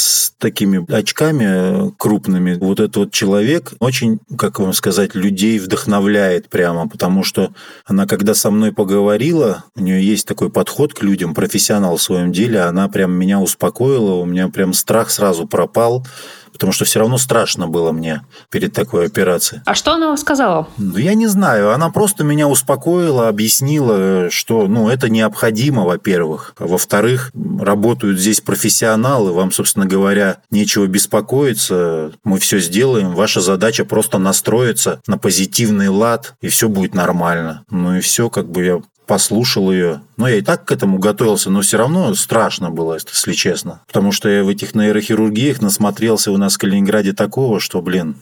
такими 0.41 0.83
очками 0.91 1.91
крупными. 1.97 2.55
Вот 2.55 2.79
этот 2.79 2.97
вот 2.97 3.11
человек 3.11 3.73
очень, 3.79 4.19
как 4.37 4.59
вам 4.59 4.73
сказать, 4.73 5.15
людей 5.15 5.59
вдохновляет 5.59 6.49
прямо, 6.49 6.89
потому 6.89 7.23
что 7.23 7.53
она, 7.85 8.07
когда 8.07 8.33
со 8.33 8.49
мной 8.49 8.73
поговорила, 8.73 9.65
у 9.75 9.81
нее 9.81 10.03
есть 10.03 10.27
такой 10.27 10.49
подход 10.49 10.93
к 10.93 11.03
людям, 11.03 11.35
профессионал 11.35 11.97
в 11.97 12.01
своем 12.01 12.31
деле, 12.31 12.61
она 12.61 12.89
прям 12.89 13.11
меня 13.11 13.39
успокоила, 13.39 14.15
у 14.15 14.25
меня 14.25 14.49
прям 14.49 14.73
страх 14.73 15.11
сразу 15.11 15.47
пропал, 15.47 16.05
потому 16.51 16.71
что 16.71 16.85
все 16.85 16.99
равно 16.99 17.17
страшно 17.17 17.67
было 17.67 17.91
мне 17.91 18.23
перед 18.49 18.73
такой 18.73 19.05
операцией. 19.05 19.61
А 19.65 19.75
что 19.75 19.93
она 19.93 20.15
сказала? 20.17 20.67
Ну, 20.77 20.97
я 20.97 21.13
не 21.13 21.27
знаю. 21.27 21.73
Она 21.73 21.89
просто 21.89 22.23
меня 22.23 22.47
успокоила, 22.47 23.27
объяснила, 23.27 24.29
что 24.29 24.67
ну, 24.67 24.89
это 24.89 25.09
необходимо, 25.09 25.83
во-первых. 25.83 26.53
А 26.57 26.67
во-вторых, 26.67 27.31
работают 27.59 28.19
здесь 28.19 28.41
профессионалы, 28.41 29.31
вам, 29.31 29.51
собственно 29.51 29.85
говоря, 29.85 30.37
нечего 30.49 30.85
беспокоиться, 30.87 32.11
мы 32.23 32.39
все 32.39 32.59
сделаем. 32.59 33.15
Ваша 33.15 33.41
задача 33.41 33.85
просто 33.85 34.17
настроиться 34.17 35.01
на 35.07 35.17
позитивный 35.17 35.89
лад, 35.89 36.35
и 36.41 36.49
все 36.49 36.69
будет 36.69 36.93
нормально. 36.93 37.63
Ну 37.69 37.95
и 37.95 38.01
все, 38.01 38.29
как 38.29 38.49
бы 38.49 38.63
я 38.63 38.81
послушал 39.11 39.73
ее. 39.73 40.03
Но 40.15 40.29
я 40.29 40.37
и 40.37 40.41
так 40.41 40.63
к 40.63 40.71
этому 40.71 40.97
готовился, 40.97 41.49
но 41.49 41.59
все 41.59 41.75
равно 41.75 42.13
страшно 42.15 42.69
было, 42.71 42.93
если 42.93 43.33
честно. 43.33 43.81
Потому 43.87 44.13
что 44.13 44.29
я 44.29 44.41
в 44.41 44.47
этих 44.47 44.73
нейрохирургиях 44.73 45.61
насмотрелся 45.61 46.31
у 46.31 46.37
нас 46.37 46.53
в 46.53 46.59
Калининграде 46.59 47.11
такого, 47.11 47.59
что, 47.59 47.81
блин. 47.81 48.15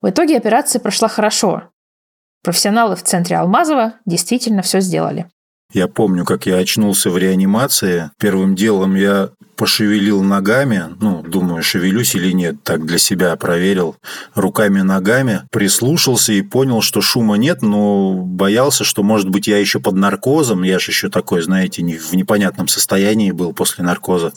В 0.00 0.08
итоге 0.08 0.36
операция 0.36 0.78
прошла 0.78 1.08
хорошо. 1.08 1.64
Профессионалы 2.44 2.94
в 2.94 3.02
центре 3.02 3.38
Алмазова 3.38 3.94
действительно 4.06 4.62
все 4.62 4.78
сделали. 4.78 5.26
Я 5.72 5.88
помню, 5.88 6.24
как 6.24 6.46
я 6.46 6.58
очнулся 6.58 7.10
в 7.10 7.18
реанимации. 7.18 8.12
Первым 8.20 8.54
делом 8.54 8.94
я 8.94 9.30
пошевелил 9.56 10.22
ногами, 10.22 10.84
ну, 11.00 11.22
думаю, 11.22 11.62
шевелюсь 11.62 12.14
или 12.14 12.32
нет, 12.32 12.62
так 12.62 12.84
для 12.84 12.98
себя 12.98 13.34
проверил, 13.36 13.96
руками-ногами, 14.34 15.42
прислушался 15.50 16.32
и 16.32 16.42
понял, 16.42 16.82
что 16.82 17.00
шума 17.00 17.36
нет, 17.36 17.62
но 17.62 18.12
боялся, 18.12 18.84
что, 18.84 19.02
может 19.02 19.28
быть, 19.28 19.48
я 19.48 19.58
еще 19.58 19.80
под 19.80 19.94
наркозом, 19.94 20.62
я 20.62 20.78
же 20.78 20.90
еще 20.90 21.08
такой, 21.08 21.42
знаете, 21.42 21.82
в 21.82 22.14
непонятном 22.14 22.68
состоянии 22.68 23.30
был 23.30 23.52
после 23.52 23.84
наркоза. 23.84 24.32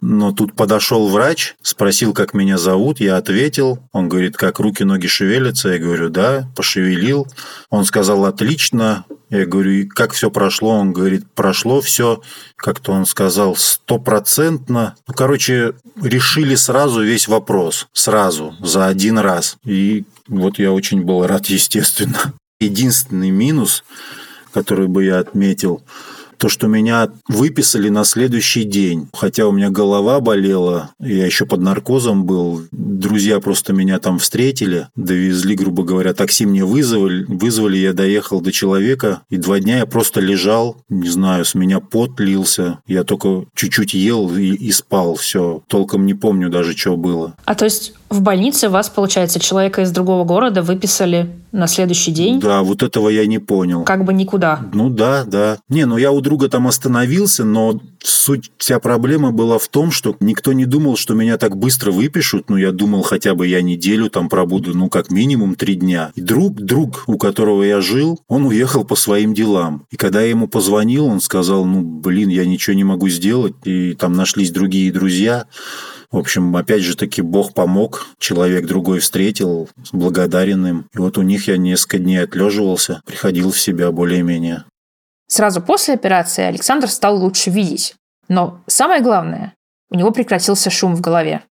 Но 0.00 0.32
тут 0.32 0.54
подошел 0.54 1.08
врач, 1.08 1.54
спросил, 1.62 2.12
как 2.12 2.34
меня 2.34 2.58
зовут, 2.58 3.00
я 3.00 3.16
ответил. 3.16 3.78
Он 3.92 4.08
говорит, 4.08 4.36
как 4.36 4.60
руки-ноги 4.60 5.06
шевелятся? 5.06 5.70
Я 5.70 5.78
говорю, 5.78 6.10
да, 6.10 6.50
пошевелил. 6.54 7.26
Он 7.70 7.84
сказал, 7.84 8.24
отлично. 8.24 9.04
Я 9.30 9.46
говорю, 9.46 9.88
как 9.88 10.12
все 10.12 10.30
прошло? 10.30 10.70
Он 10.70 10.92
говорит, 10.92 11.24
прошло 11.34 11.80
все, 11.80 12.22
как-то 12.54 12.92
он 12.92 13.06
сказал, 13.06 13.56
стопроцентно. 13.56 14.94
Ну, 15.08 15.14
короче, 15.14 15.74
решили 16.00 16.54
сразу 16.54 17.02
весь 17.02 17.26
вопрос. 17.26 17.88
Сразу, 17.92 18.54
за 18.60 18.86
один 18.86 19.18
раз. 19.18 19.56
И 19.64 20.04
вот 20.28 20.58
я 20.58 20.72
очень 20.72 21.02
был 21.02 21.26
рад, 21.26 21.46
естественно. 21.46 22.34
Единственный 22.60 23.30
минус, 23.30 23.84
который 24.52 24.88
бы 24.88 25.04
я 25.04 25.18
отметил– 25.18 25.82
то, 26.38 26.48
что 26.48 26.66
меня 26.66 27.08
выписали 27.28 27.88
на 27.88 28.04
следующий 28.04 28.64
день. 28.64 29.08
Хотя 29.12 29.46
у 29.46 29.52
меня 29.52 29.70
голова 29.70 30.20
болела, 30.20 30.90
я 31.00 31.26
еще 31.26 31.46
под 31.46 31.60
наркозом 31.60 32.24
был. 32.24 32.62
Друзья 32.72 33.40
просто 33.40 33.72
меня 33.72 33.98
там 33.98 34.18
встретили, 34.18 34.88
довезли, 34.96 35.54
грубо 35.54 35.84
говоря, 35.84 36.14
такси 36.14 36.46
мне 36.46 36.64
вызвали, 36.64 37.24
вызвали, 37.24 37.78
я 37.78 37.92
доехал 37.92 38.40
до 38.40 38.52
человека, 38.52 39.22
и 39.30 39.36
два 39.36 39.60
дня 39.60 39.78
я 39.78 39.86
просто 39.86 40.20
лежал, 40.20 40.78
не 40.88 41.08
знаю, 41.08 41.44
с 41.44 41.54
меня 41.54 41.80
пот 41.80 42.18
лился, 42.20 42.78
я 42.86 43.04
только 43.04 43.44
чуть-чуть 43.54 43.94
ел 43.94 44.34
и, 44.36 44.54
и 44.54 44.72
спал, 44.72 45.16
все, 45.16 45.62
толком 45.68 46.06
не 46.06 46.14
помню 46.14 46.48
даже, 46.48 46.76
что 46.76 46.96
было. 46.96 47.34
А 47.44 47.54
то 47.54 47.64
есть 47.64 47.94
в 48.08 48.20
больнице 48.20 48.68
вас, 48.68 48.88
получается, 48.88 49.40
человека 49.40 49.82
из 49.82 49.90
другого 49.90 50.24
города 50.24 50.62
выписали 50.62 51.30
на 51.50 51.66
следующий 51.66 52.12
день? 52.12 52.40
Да, 52.40 52.62
вот 52.62 52.82
этого 52.82 53.08
я 53.08 53.26
не 53.26 53.38
понял. 53.38 53.84
Как 53.84 54.04
бы 54.04 54.12
никуда. 54.12 54.60
Ну 54.72 54.90
да, 54.90 55.24
да. 55.24 55.58
Не, 55.68 55.86
ну 55.86 55.96
я 55.96 56.12
у 56.12 56.20
друга 56.20 56.48
там 56.48 56.68
остановился, 56.68 57.44
но 57.44 57.80
суть, 58.02 58.52
вся 58.58 58.78
проблема 58.78 59.32
была 59.32 59.58
в 59.58 59.66
том, 59.68 59.90
что 59.90 60.16
никто 60.20 60.52
не 60.52 60.66
думал, 60.66 60.96
что 60.96 61.14
меня 61.14 61.36
так 61.36 61.56
быстро 61.56 61.90
выпишут. 61.90 62.48
Ну, 62.48 62.56
я 62.56 62.72
думал, 62.72 63.02
хотя 63.02 63.34
бы 63.34 63.46
я 63.46 63.62
неделю 63.62 64.08
там 64.08 64.28
пробуду, 64.28 64.76
ну, 64.76 64.88
как 64.88 65.10
минимум 65.10 65.54
три 65.54 65.74
дня. 65.74 66.12
И 66.14 66.20
друг, 66.20 66.54
друг, 66.54 67.04
у 67.06 67.18
которого 67.18 67.62
я 67.62 67.80
жил, 67.80 68.20
он 68.28 68.46
уехал 68.46 68.84
по 68.84 68.94
своим 68.94 69.34
делам. 69.34 69.84
И 69.90 69.96
когда 69.96 70.22
я 70.22 70.30
ему 70.30 70.46
позвонил, 70.46 71.06
он 71.06 71.20
сказал, 71.20 71.64
ну, 71.64 71.82
блин, 71.82 72.28
я 72.28 72.46
ничего 72.46 72.74
не 72.74 72.84
могу 72.84 73.08
сделать. 73.08 73.54
И 73.64 73.94
там 73.94 74.12
нашлись 74.12 74.50
другие 74.50 74.92
друзья. 74.92 75.46
В 76.16 76.18
общем, 76.18 76.56
опять 76.56 76.80
же 76.80 76.96
таки, 76.96 77.20
Бог 77.20 77.52
помог, 77.52 78.06
человек 78.18 78.66
другой 78.66 79.00
встретил, 79.00 79.68
благодарен 79.92 80.66
им. 80.66 80.88
И 80.94 80.98
вот 80.98 81.18
у 81.18 81.22
них 81.22 81.46
я 81.46 81.58
несколько 81.58 81.98
дней 81.98 82.24
отлеживался, 82.24 83.02
приходил 83.04 83.50
в 83.50 83.60
себя 83.60 83.92
более-менее. 83.92 84.64
Сразу 85.26 85.60
после 85.60 85.92
операции 85.92 86.44
Александр 86.44 86.88
стал 86.88 87.18
лучше 87.18 87.50
видеть. 87.50 87.96
Но 88.28 88.62
самое 88.66 89.02
главное, 89.02 89.52
у 89.90 89.94
него 89.94 90.10
прекратился 90.10 90.70
шум 90.70 90.96
в 90.96 91.02
голове. 91.02 91.42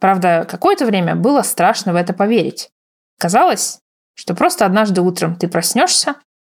Правда, 0.00 0.46
какое-то 0.50 0.86
время 0.86 1.14
было 1.14 1.42
страшно 1.42 1.92
в 1.92 1.96
это 1.96 2.14
поверить. 2.14 2.70
Казалось, 3.18 3.80
что 4.14 4.34
просто 4.34 4.64
однажды 4.64 5.02
утром 5.02 5.36
ты 5.36 5.46
проснешься, 5.46 6.14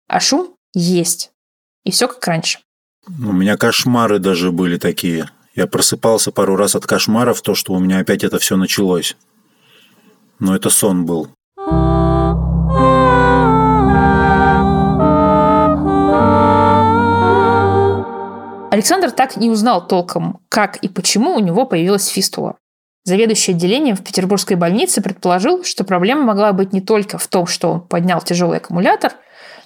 а 0.07 0.21
шум 0.21 0.55
есть. 0.73 1.31
И 1.83 1.91
все 1.91 2.07
как 2.07 2.25
раньше. 2.25 2.59
У 3.05 3.33
меня 3.33 3.57
кошмары 3.57 4.19
даже 4.19 4.53
были 4.53 4.77
такие. 4.77 5.29
Я 5.59 5.67
просыпался 5.67 6.31
пару 6.31 6.55
раз 6.55 6.75
от 6.75 6.85
кошмаров, 6.85 7.41
то, 7.41 7.53
что 7.53 7.73
у 7.73 7.79
меня 7.79 7.99
опять 7.99 8.23
это 8.23 8.39
все 8.39 8.55
началось. 8.55 9.17
Но 10.39 10.55
это 10.55 10.69
сон 10.69 11.05
был. 11.05 11.27
Александр 18.71 19.11
так 19.11 19.35
не 19.35 19.49
узнал 19.49 19.85
толком, 19.85 20.39
как 20.47 20.77
и 20.77 20.87
почему 20.87 21.35
у 21.35 21.39
него 21.39 21.65
появилась 21.65 22.07
фистула. 22.07 22.55
Заведующий 23.03 23.51
отделением 23.51 23.97
в 23.97 24.03
петербургской 24.05 24.55
больнице 24.55 25.01
предположил, 25.01 25.65
что 25.65 25.83
проблема 25.83 26.21
могла 26.21 26.53
быть 26.53 26.71
не 26.71 26.79
только 26.79 27.17
в 27.17 27.27
том, 27.27 27.47
что 27.47 27.73
он 27.73 27.81
поднял 27.81 28.21
тяжелый 28.21 28.59
аккумулятор, 28.59 29.11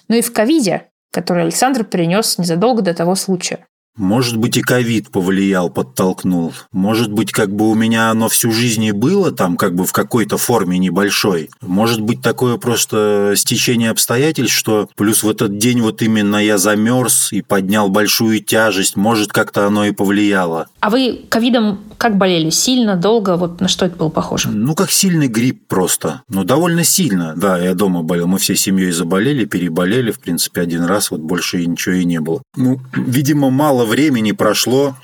но 0.08 0.16
и 0.16 0.22
в 0.22 0.32
ковиде, 0.32 0.88
который 1.12 1.44
Александр 1.44 1.84
перенес 1.84 2.36
незадолго 2.36 2.82
до 2.82 2.94
того 2.94 3.14
случая. 3.14 3.64
Может 3.96 4.36
быть, 4.36 4.56
и 4.56 4.62
ковид 4.62 5.10
повлиял, 5.10 5.70
подтолкнул. 5.70 6.52
Может 6.72 7.12
быть, 7.12 7.30
как 7.30 7.54
бы 7.54 7.70
у 7.70 7.74
меня 7.74 8.10
оно 8.10 8.28
всю 8.28 8.50
жизнь 8.50 8.84
и 8.84 8.92
было 8.92 9.30
там, 9.30 9.56
как 9.56 9.74
бы 9.74 9.84
в 9.84 9.92
какой-то 9.92 10.36
форме 10.36 10.78
небольшой. 10.78 11.50
Может 11.60 12.00
быть, 12.00 12.20
такое 12.20 12.56
просто 12.56 13.34
стечение 13.36 13.90
обстоятельств, 13.90 14.56
что 14.56 14.88
плюс 14.96 15.22
в 15.22 15.28
этот 15.28 15.58
день 15.58 15.80
вот 15.80 16.02
именно 16.02 16.36
я 16.36 16.58
замерз 16.58 17.32
и 17.32 17.42
поднял 17.42 17.88
большую 17.88 18.40
тяжесть. 18.40 18.96
Может, 18.96 19.32
как-то 19.32 19.66
оно 19.66 19.84
и 19.84 19.92
повлияло. 19.92 20.66
А 20.80 20.90
вы 20.90 21.24
ковидом 21.28 21.80
как 21.96 22.18
болели? 22.18 22.50
Сильно, 22.50 22.96
долго? 22.96 23.36
Вот 23.36 23.60
на 23.60 23.68
что 23.68 23.86
это 23.86 23.96
было 23.96 24.08
похоже? 24.08 24.50
Ну, 24.50 24.74
как 24.74 24.90
сильный 24.90 25.28
грипп 25.28 25.66
просто. 25.68 26.22
Ну, 26.28 26.44
довольно 26.44 26.84
сильно. 26.84 27.34
Да, 27.36 27.58
я 27.58 27.74
дома 27.74 28.02
болел. 28.02 28.26
Мы 28.26 28.38
всей 28.38 28.56
семьей 28.56 28.90
заболели, 28.92 29.44
переболели, 29.44 30.10
в 30.10 30.20
принципе, 30.20 30.60
один 30.60 30.84
раз. 30.84 31.10
Вот 31.10 31.20
больше 31.20 31.64
ничего 31.64 31.94
и 31.94 32.04
не 32.04 32.20
было. 32.20 32.42
Ну, 32.56 32.80
видимо, 32.94 33.50
мало 33.50 33.83
времени 33.84 34.32
прошло, 34.32 34.96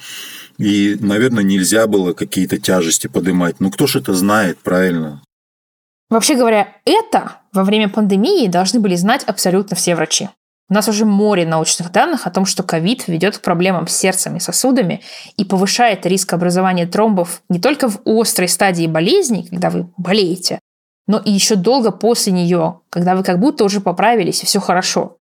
и, 0.58 0.96
наверное, 1.00 1.44
нельзя 1.44 1.86
было 1.86 2.12
какие-то 2.12 2.58
тяжести 2.58 3.06
поднимать. 3.06 3.60
Ну, 3.60 3.70
кто 3.70 3.86
ж 3.86 3.96
это 3.96 4.12
знает, 4.12 4.58
правильно? 4.58 5.22
Вообще 6.10 6.34
говоря, 6.34 6.68
это 6.84 7.36
во 7.52 7.64
время 7.64 7.88
пандемии 7.88 8.48
должны 8.48 8.80
были 8.80 8.96
знать 8.96 9.22
абсолютно 9.24 9.76
все 9.76 9.94
врачи. 9.94 10.28
У 10.68 10.74
нас 10.74 10.88
уже 10.88 11.04
море 11.04 11.46
научных 11.46 11.90
данных 11.90 12.26
о 12.26 12.30
том, 12.30 12.46
что 12.46 12.62
ковид 12.62 13.08
ведет 13.08 13.38
к 13.38 13.42
проблемам 13.42 13.88
с 13.88 13.96
сердцем 13.96 14.36
и 14.36 14.40
сосудами 14.40 15.02
и 15.36 15.44
повышает 15.44 16.06
риск 16.06 16.32
образования 16.32 16.86
тромбов 16.86 17.42
не 17.48 17.58
только 17.58 17.88
в 17.88 18.00
острой 18.04 18.48
стадии 18.48 18.86
болезни, 18.86 19.46
когда 19.50 19.70
вы 19.70 19.88
болеете, 19.96 20.60
но 21.08 21.18
и 21.18 21.32
еще 21.32 21.56
долго 21.56 21.90
после 21.90 22.32
нее, 22.32 22.80
когда 22.88 23.16
вы 23.16 23.24
как 23.24 23.40
будто 23.40 23.64
уже 23.64 23.80
поправились 23.80 24.44
и 24.44 24.46
все 24.46 24.60
хорошо. 24.60 25.16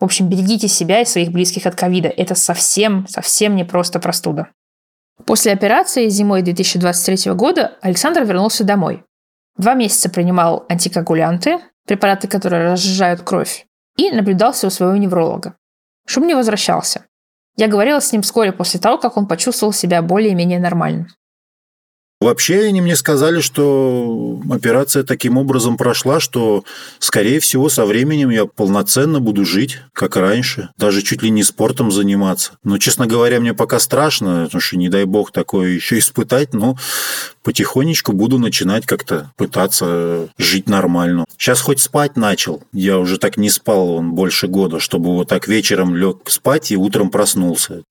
В 0.00 0.04
общем, 0.04 0.28
берегите 0.28 0.66
себя 0.66 1.02
и 1.02 1.04
своих 1.04 1.30
близких 1.30 1.66
от 1.66 1.76
ковида. 1.76 2.08
Это 2.08 2.34
совсем, 2.34 3.06
совсем 3.06 3.54
не 3.54 3.64
просто 3.64 4.00
простуда. 4.00 4.48
После 5.26 5.52
операции 5.52 6.08
зимой 6.08 6.40
2023 6.40 7.32
года 7.34 7.76
Александр 7.82 8.22
вернулся 8.24 8.64
домой. 8.64 9.04
Два 9.58 9.74
месяца 9.74 10.08
принимал 10.08 10.64
антикоагулянты, 10.70 11.58
препараты, 11.86 12.28
которые 12.28 12.72
разжижают 12.72 13.20
кровь, 13.20 13.66
и 13.98 14.10
наблюдался 14.10 14.66
у 14.66 14.70
своего 14.70 14.96
невролога. 14.96 15.56
Шум 16.06 16.26
не 16.26 16.34
возвращался. 16.34 17.04
Я 17.56 17.68
говорила 17.68 18.00
с 18.00 18.10
ним 18.10 18.22
вскоре 18.22 18.52
после 18.52 18.80
того, 18.80 18.96
как 18.96 19.18
он 19.18 19.26
почувствовал 19.26 19.74
себя 19.74 20.00
более-менее 20.00 20.60
нормальным. 20.60 21.08
Вообще 22.20 22.66
они 22.66 22.82
мне 22.82 22.96
сказали, 22.96 23.40
что 23.40 24.38
операция 24.50 25.04
таким 25.04 25.38
образом 25.38 25.78
прошла, 25.78 26.20
что, 26.20 26.64
скорее 26.98 27.40
всего, 27.40 27.70
со 27.70 27.86
временем 27.86 28.28
я 28.28 28.44
полноценно 28.44 29.20
буду 29.20 29.46
жить, 29.46 29.78
как 29.94 30.16
раньше, 30.16 30.68
даже 30.76 31.00
чуть 31.00 31.22
ли 31.22 31.30
не 31.30 31.42
спортом 31.42 31.90
заниматься. 31.90 32.52
Но, 32.62 32.76
честно 32.76 33.06
говоря, 33.06 33.40
мне 33.40 33.54
пока 33.54 33.78
страшно, 33.78 34.42
потому 34.44 34.60
что, 34.60 34.76
не 34.76 34.90
дай 34.90 35.04
бог, 35.06 35.32
такое 35.32 35.70
еще 35.70 35.98
испытать, 35.98 36.52
но 36.52 36.76
потихонечку 37.42 38.12
буду 38.12 38.38
начинать 38.38 38.84
как-то 38.84 39.32
пытаться 39.38 40.28
жить 40.36 40.68
нормально. 40.68 41.24
Сейчас 41.38 41.62
хоть 41.62 41.80
спать 41.80 42.16
начал. 42.18 42.62
Я 42.74 42.98
уже 42.98 43.16
так 43.16 43.38
не 43.38 43.48
спал 43.48 43.92
он 43.92 44.12
больше 44.12 44.46
года, 44.46 44.78
чтобы 44.78 45.14
вот 45.14 45.28
так 45.28 45.48
вечером 45.48 45.96
лег 45.96 46.18
спать 46.26 46.70
и 46.70 46.76
утром 46.76 47.10
проснулся. 47.10 47.82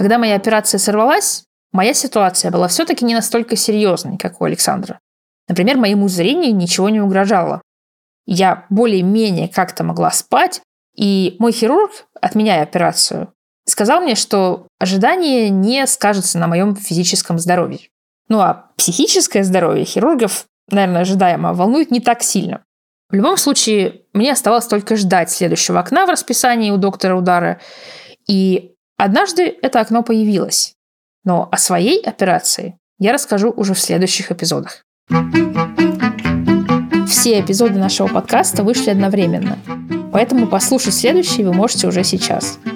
Когда 0.00 0.16
моя 0.16 0.36
операция 0.36 0.78
сорвалась, 0.78 1.44
моя 1.72 1.92
ситуация 1.92 2.50
была 2.50 2.68
все-таки 2.68 3.04
не 3.04 3.14
настолько 3.14 3.54
серьезной, 3.54 4.16
как 4.16 4.40
у 4.40 4.44
Александра. 4.44 4.98
Например, 5.46 5.76
моему 5.76 6.08
зрению 6.08 6.56
ничего 6.56 6.88
не 6.88 7.02
угрожало. 7.02 7.60
Я 8.24 8.64
более-менее 8.70 9.50
как-то 9.50 9.84
могла 9.84 10.10
спать, 10.10 10.62
и 10.96 11.36
мой 11.38 11.52
хирург, 11.52 12.06
отменяя 12.18 12.62
операцию, 12.62 13.34
сказал 13.66 14.00
мне, 14.00 14.14
что 14.14 14.68
ожидание 14.78 15.50
не 15.50 15.86
скажется 15.86 16.38
на 16.38 16.46
моем 16.46 16.76
физическом 16.76 17.38
здоровье. 17.38 17.90
Ну 18.30 18.40
а 18.40 18.70
психическое 18.78 19.44
здоровье 19.44 19.84
хирургов, 19.84 20.46
наверное, 20.70 21.02
ожидаемо, 21.02 21.52
волнует 21.52 21.90
не 21.90 22.00
так 22.00 22.22
сильно. 22.22 22.64
В 23.10 23.14
любом 23.14 23.36
случае, 23.36 24.04
мне 24.14 24.32
оставалось 24.32 24.66
только 24.66 24.96
ждать 24.96 25.30
следующего 25.30 25.78
окна 25.78 26.06
в 26.06 26.08
расписании 26.08 26.70
у 26.70 26.78
доктора 26.78 27.16
Удара. 27.16 27.60
И 28.26 28.76
Однажды 29.02 29.56
это 29.62 29.80
окно 29.80 30.02
появилось, 30.02 30.74
но 31.24 31.48
о 31.50 31.56
своей 31.56 32.02
операции 32.02 32.76
я 32.98 33.14
расскажу 33.14 33.50
уже 33.50 33.72
в 33.72 33.80
следующих 33.80 34.30
эпизодах. 34.30 34.84
Все 37.08 37.40
эпизоды 37.40 37.78
нашего 37.78 38.08
подкаста 38.08 38.62
вышли 38.62 38.90
одновременно, 38.90 39.56
поэтому 40.12 40.46
послушать 40.46 40.92
следующие 40.92 41.46
вы 41.46 41.54
можете 41.54 41.86
уже 41.86 42.04
сейчас– 42.04 42.58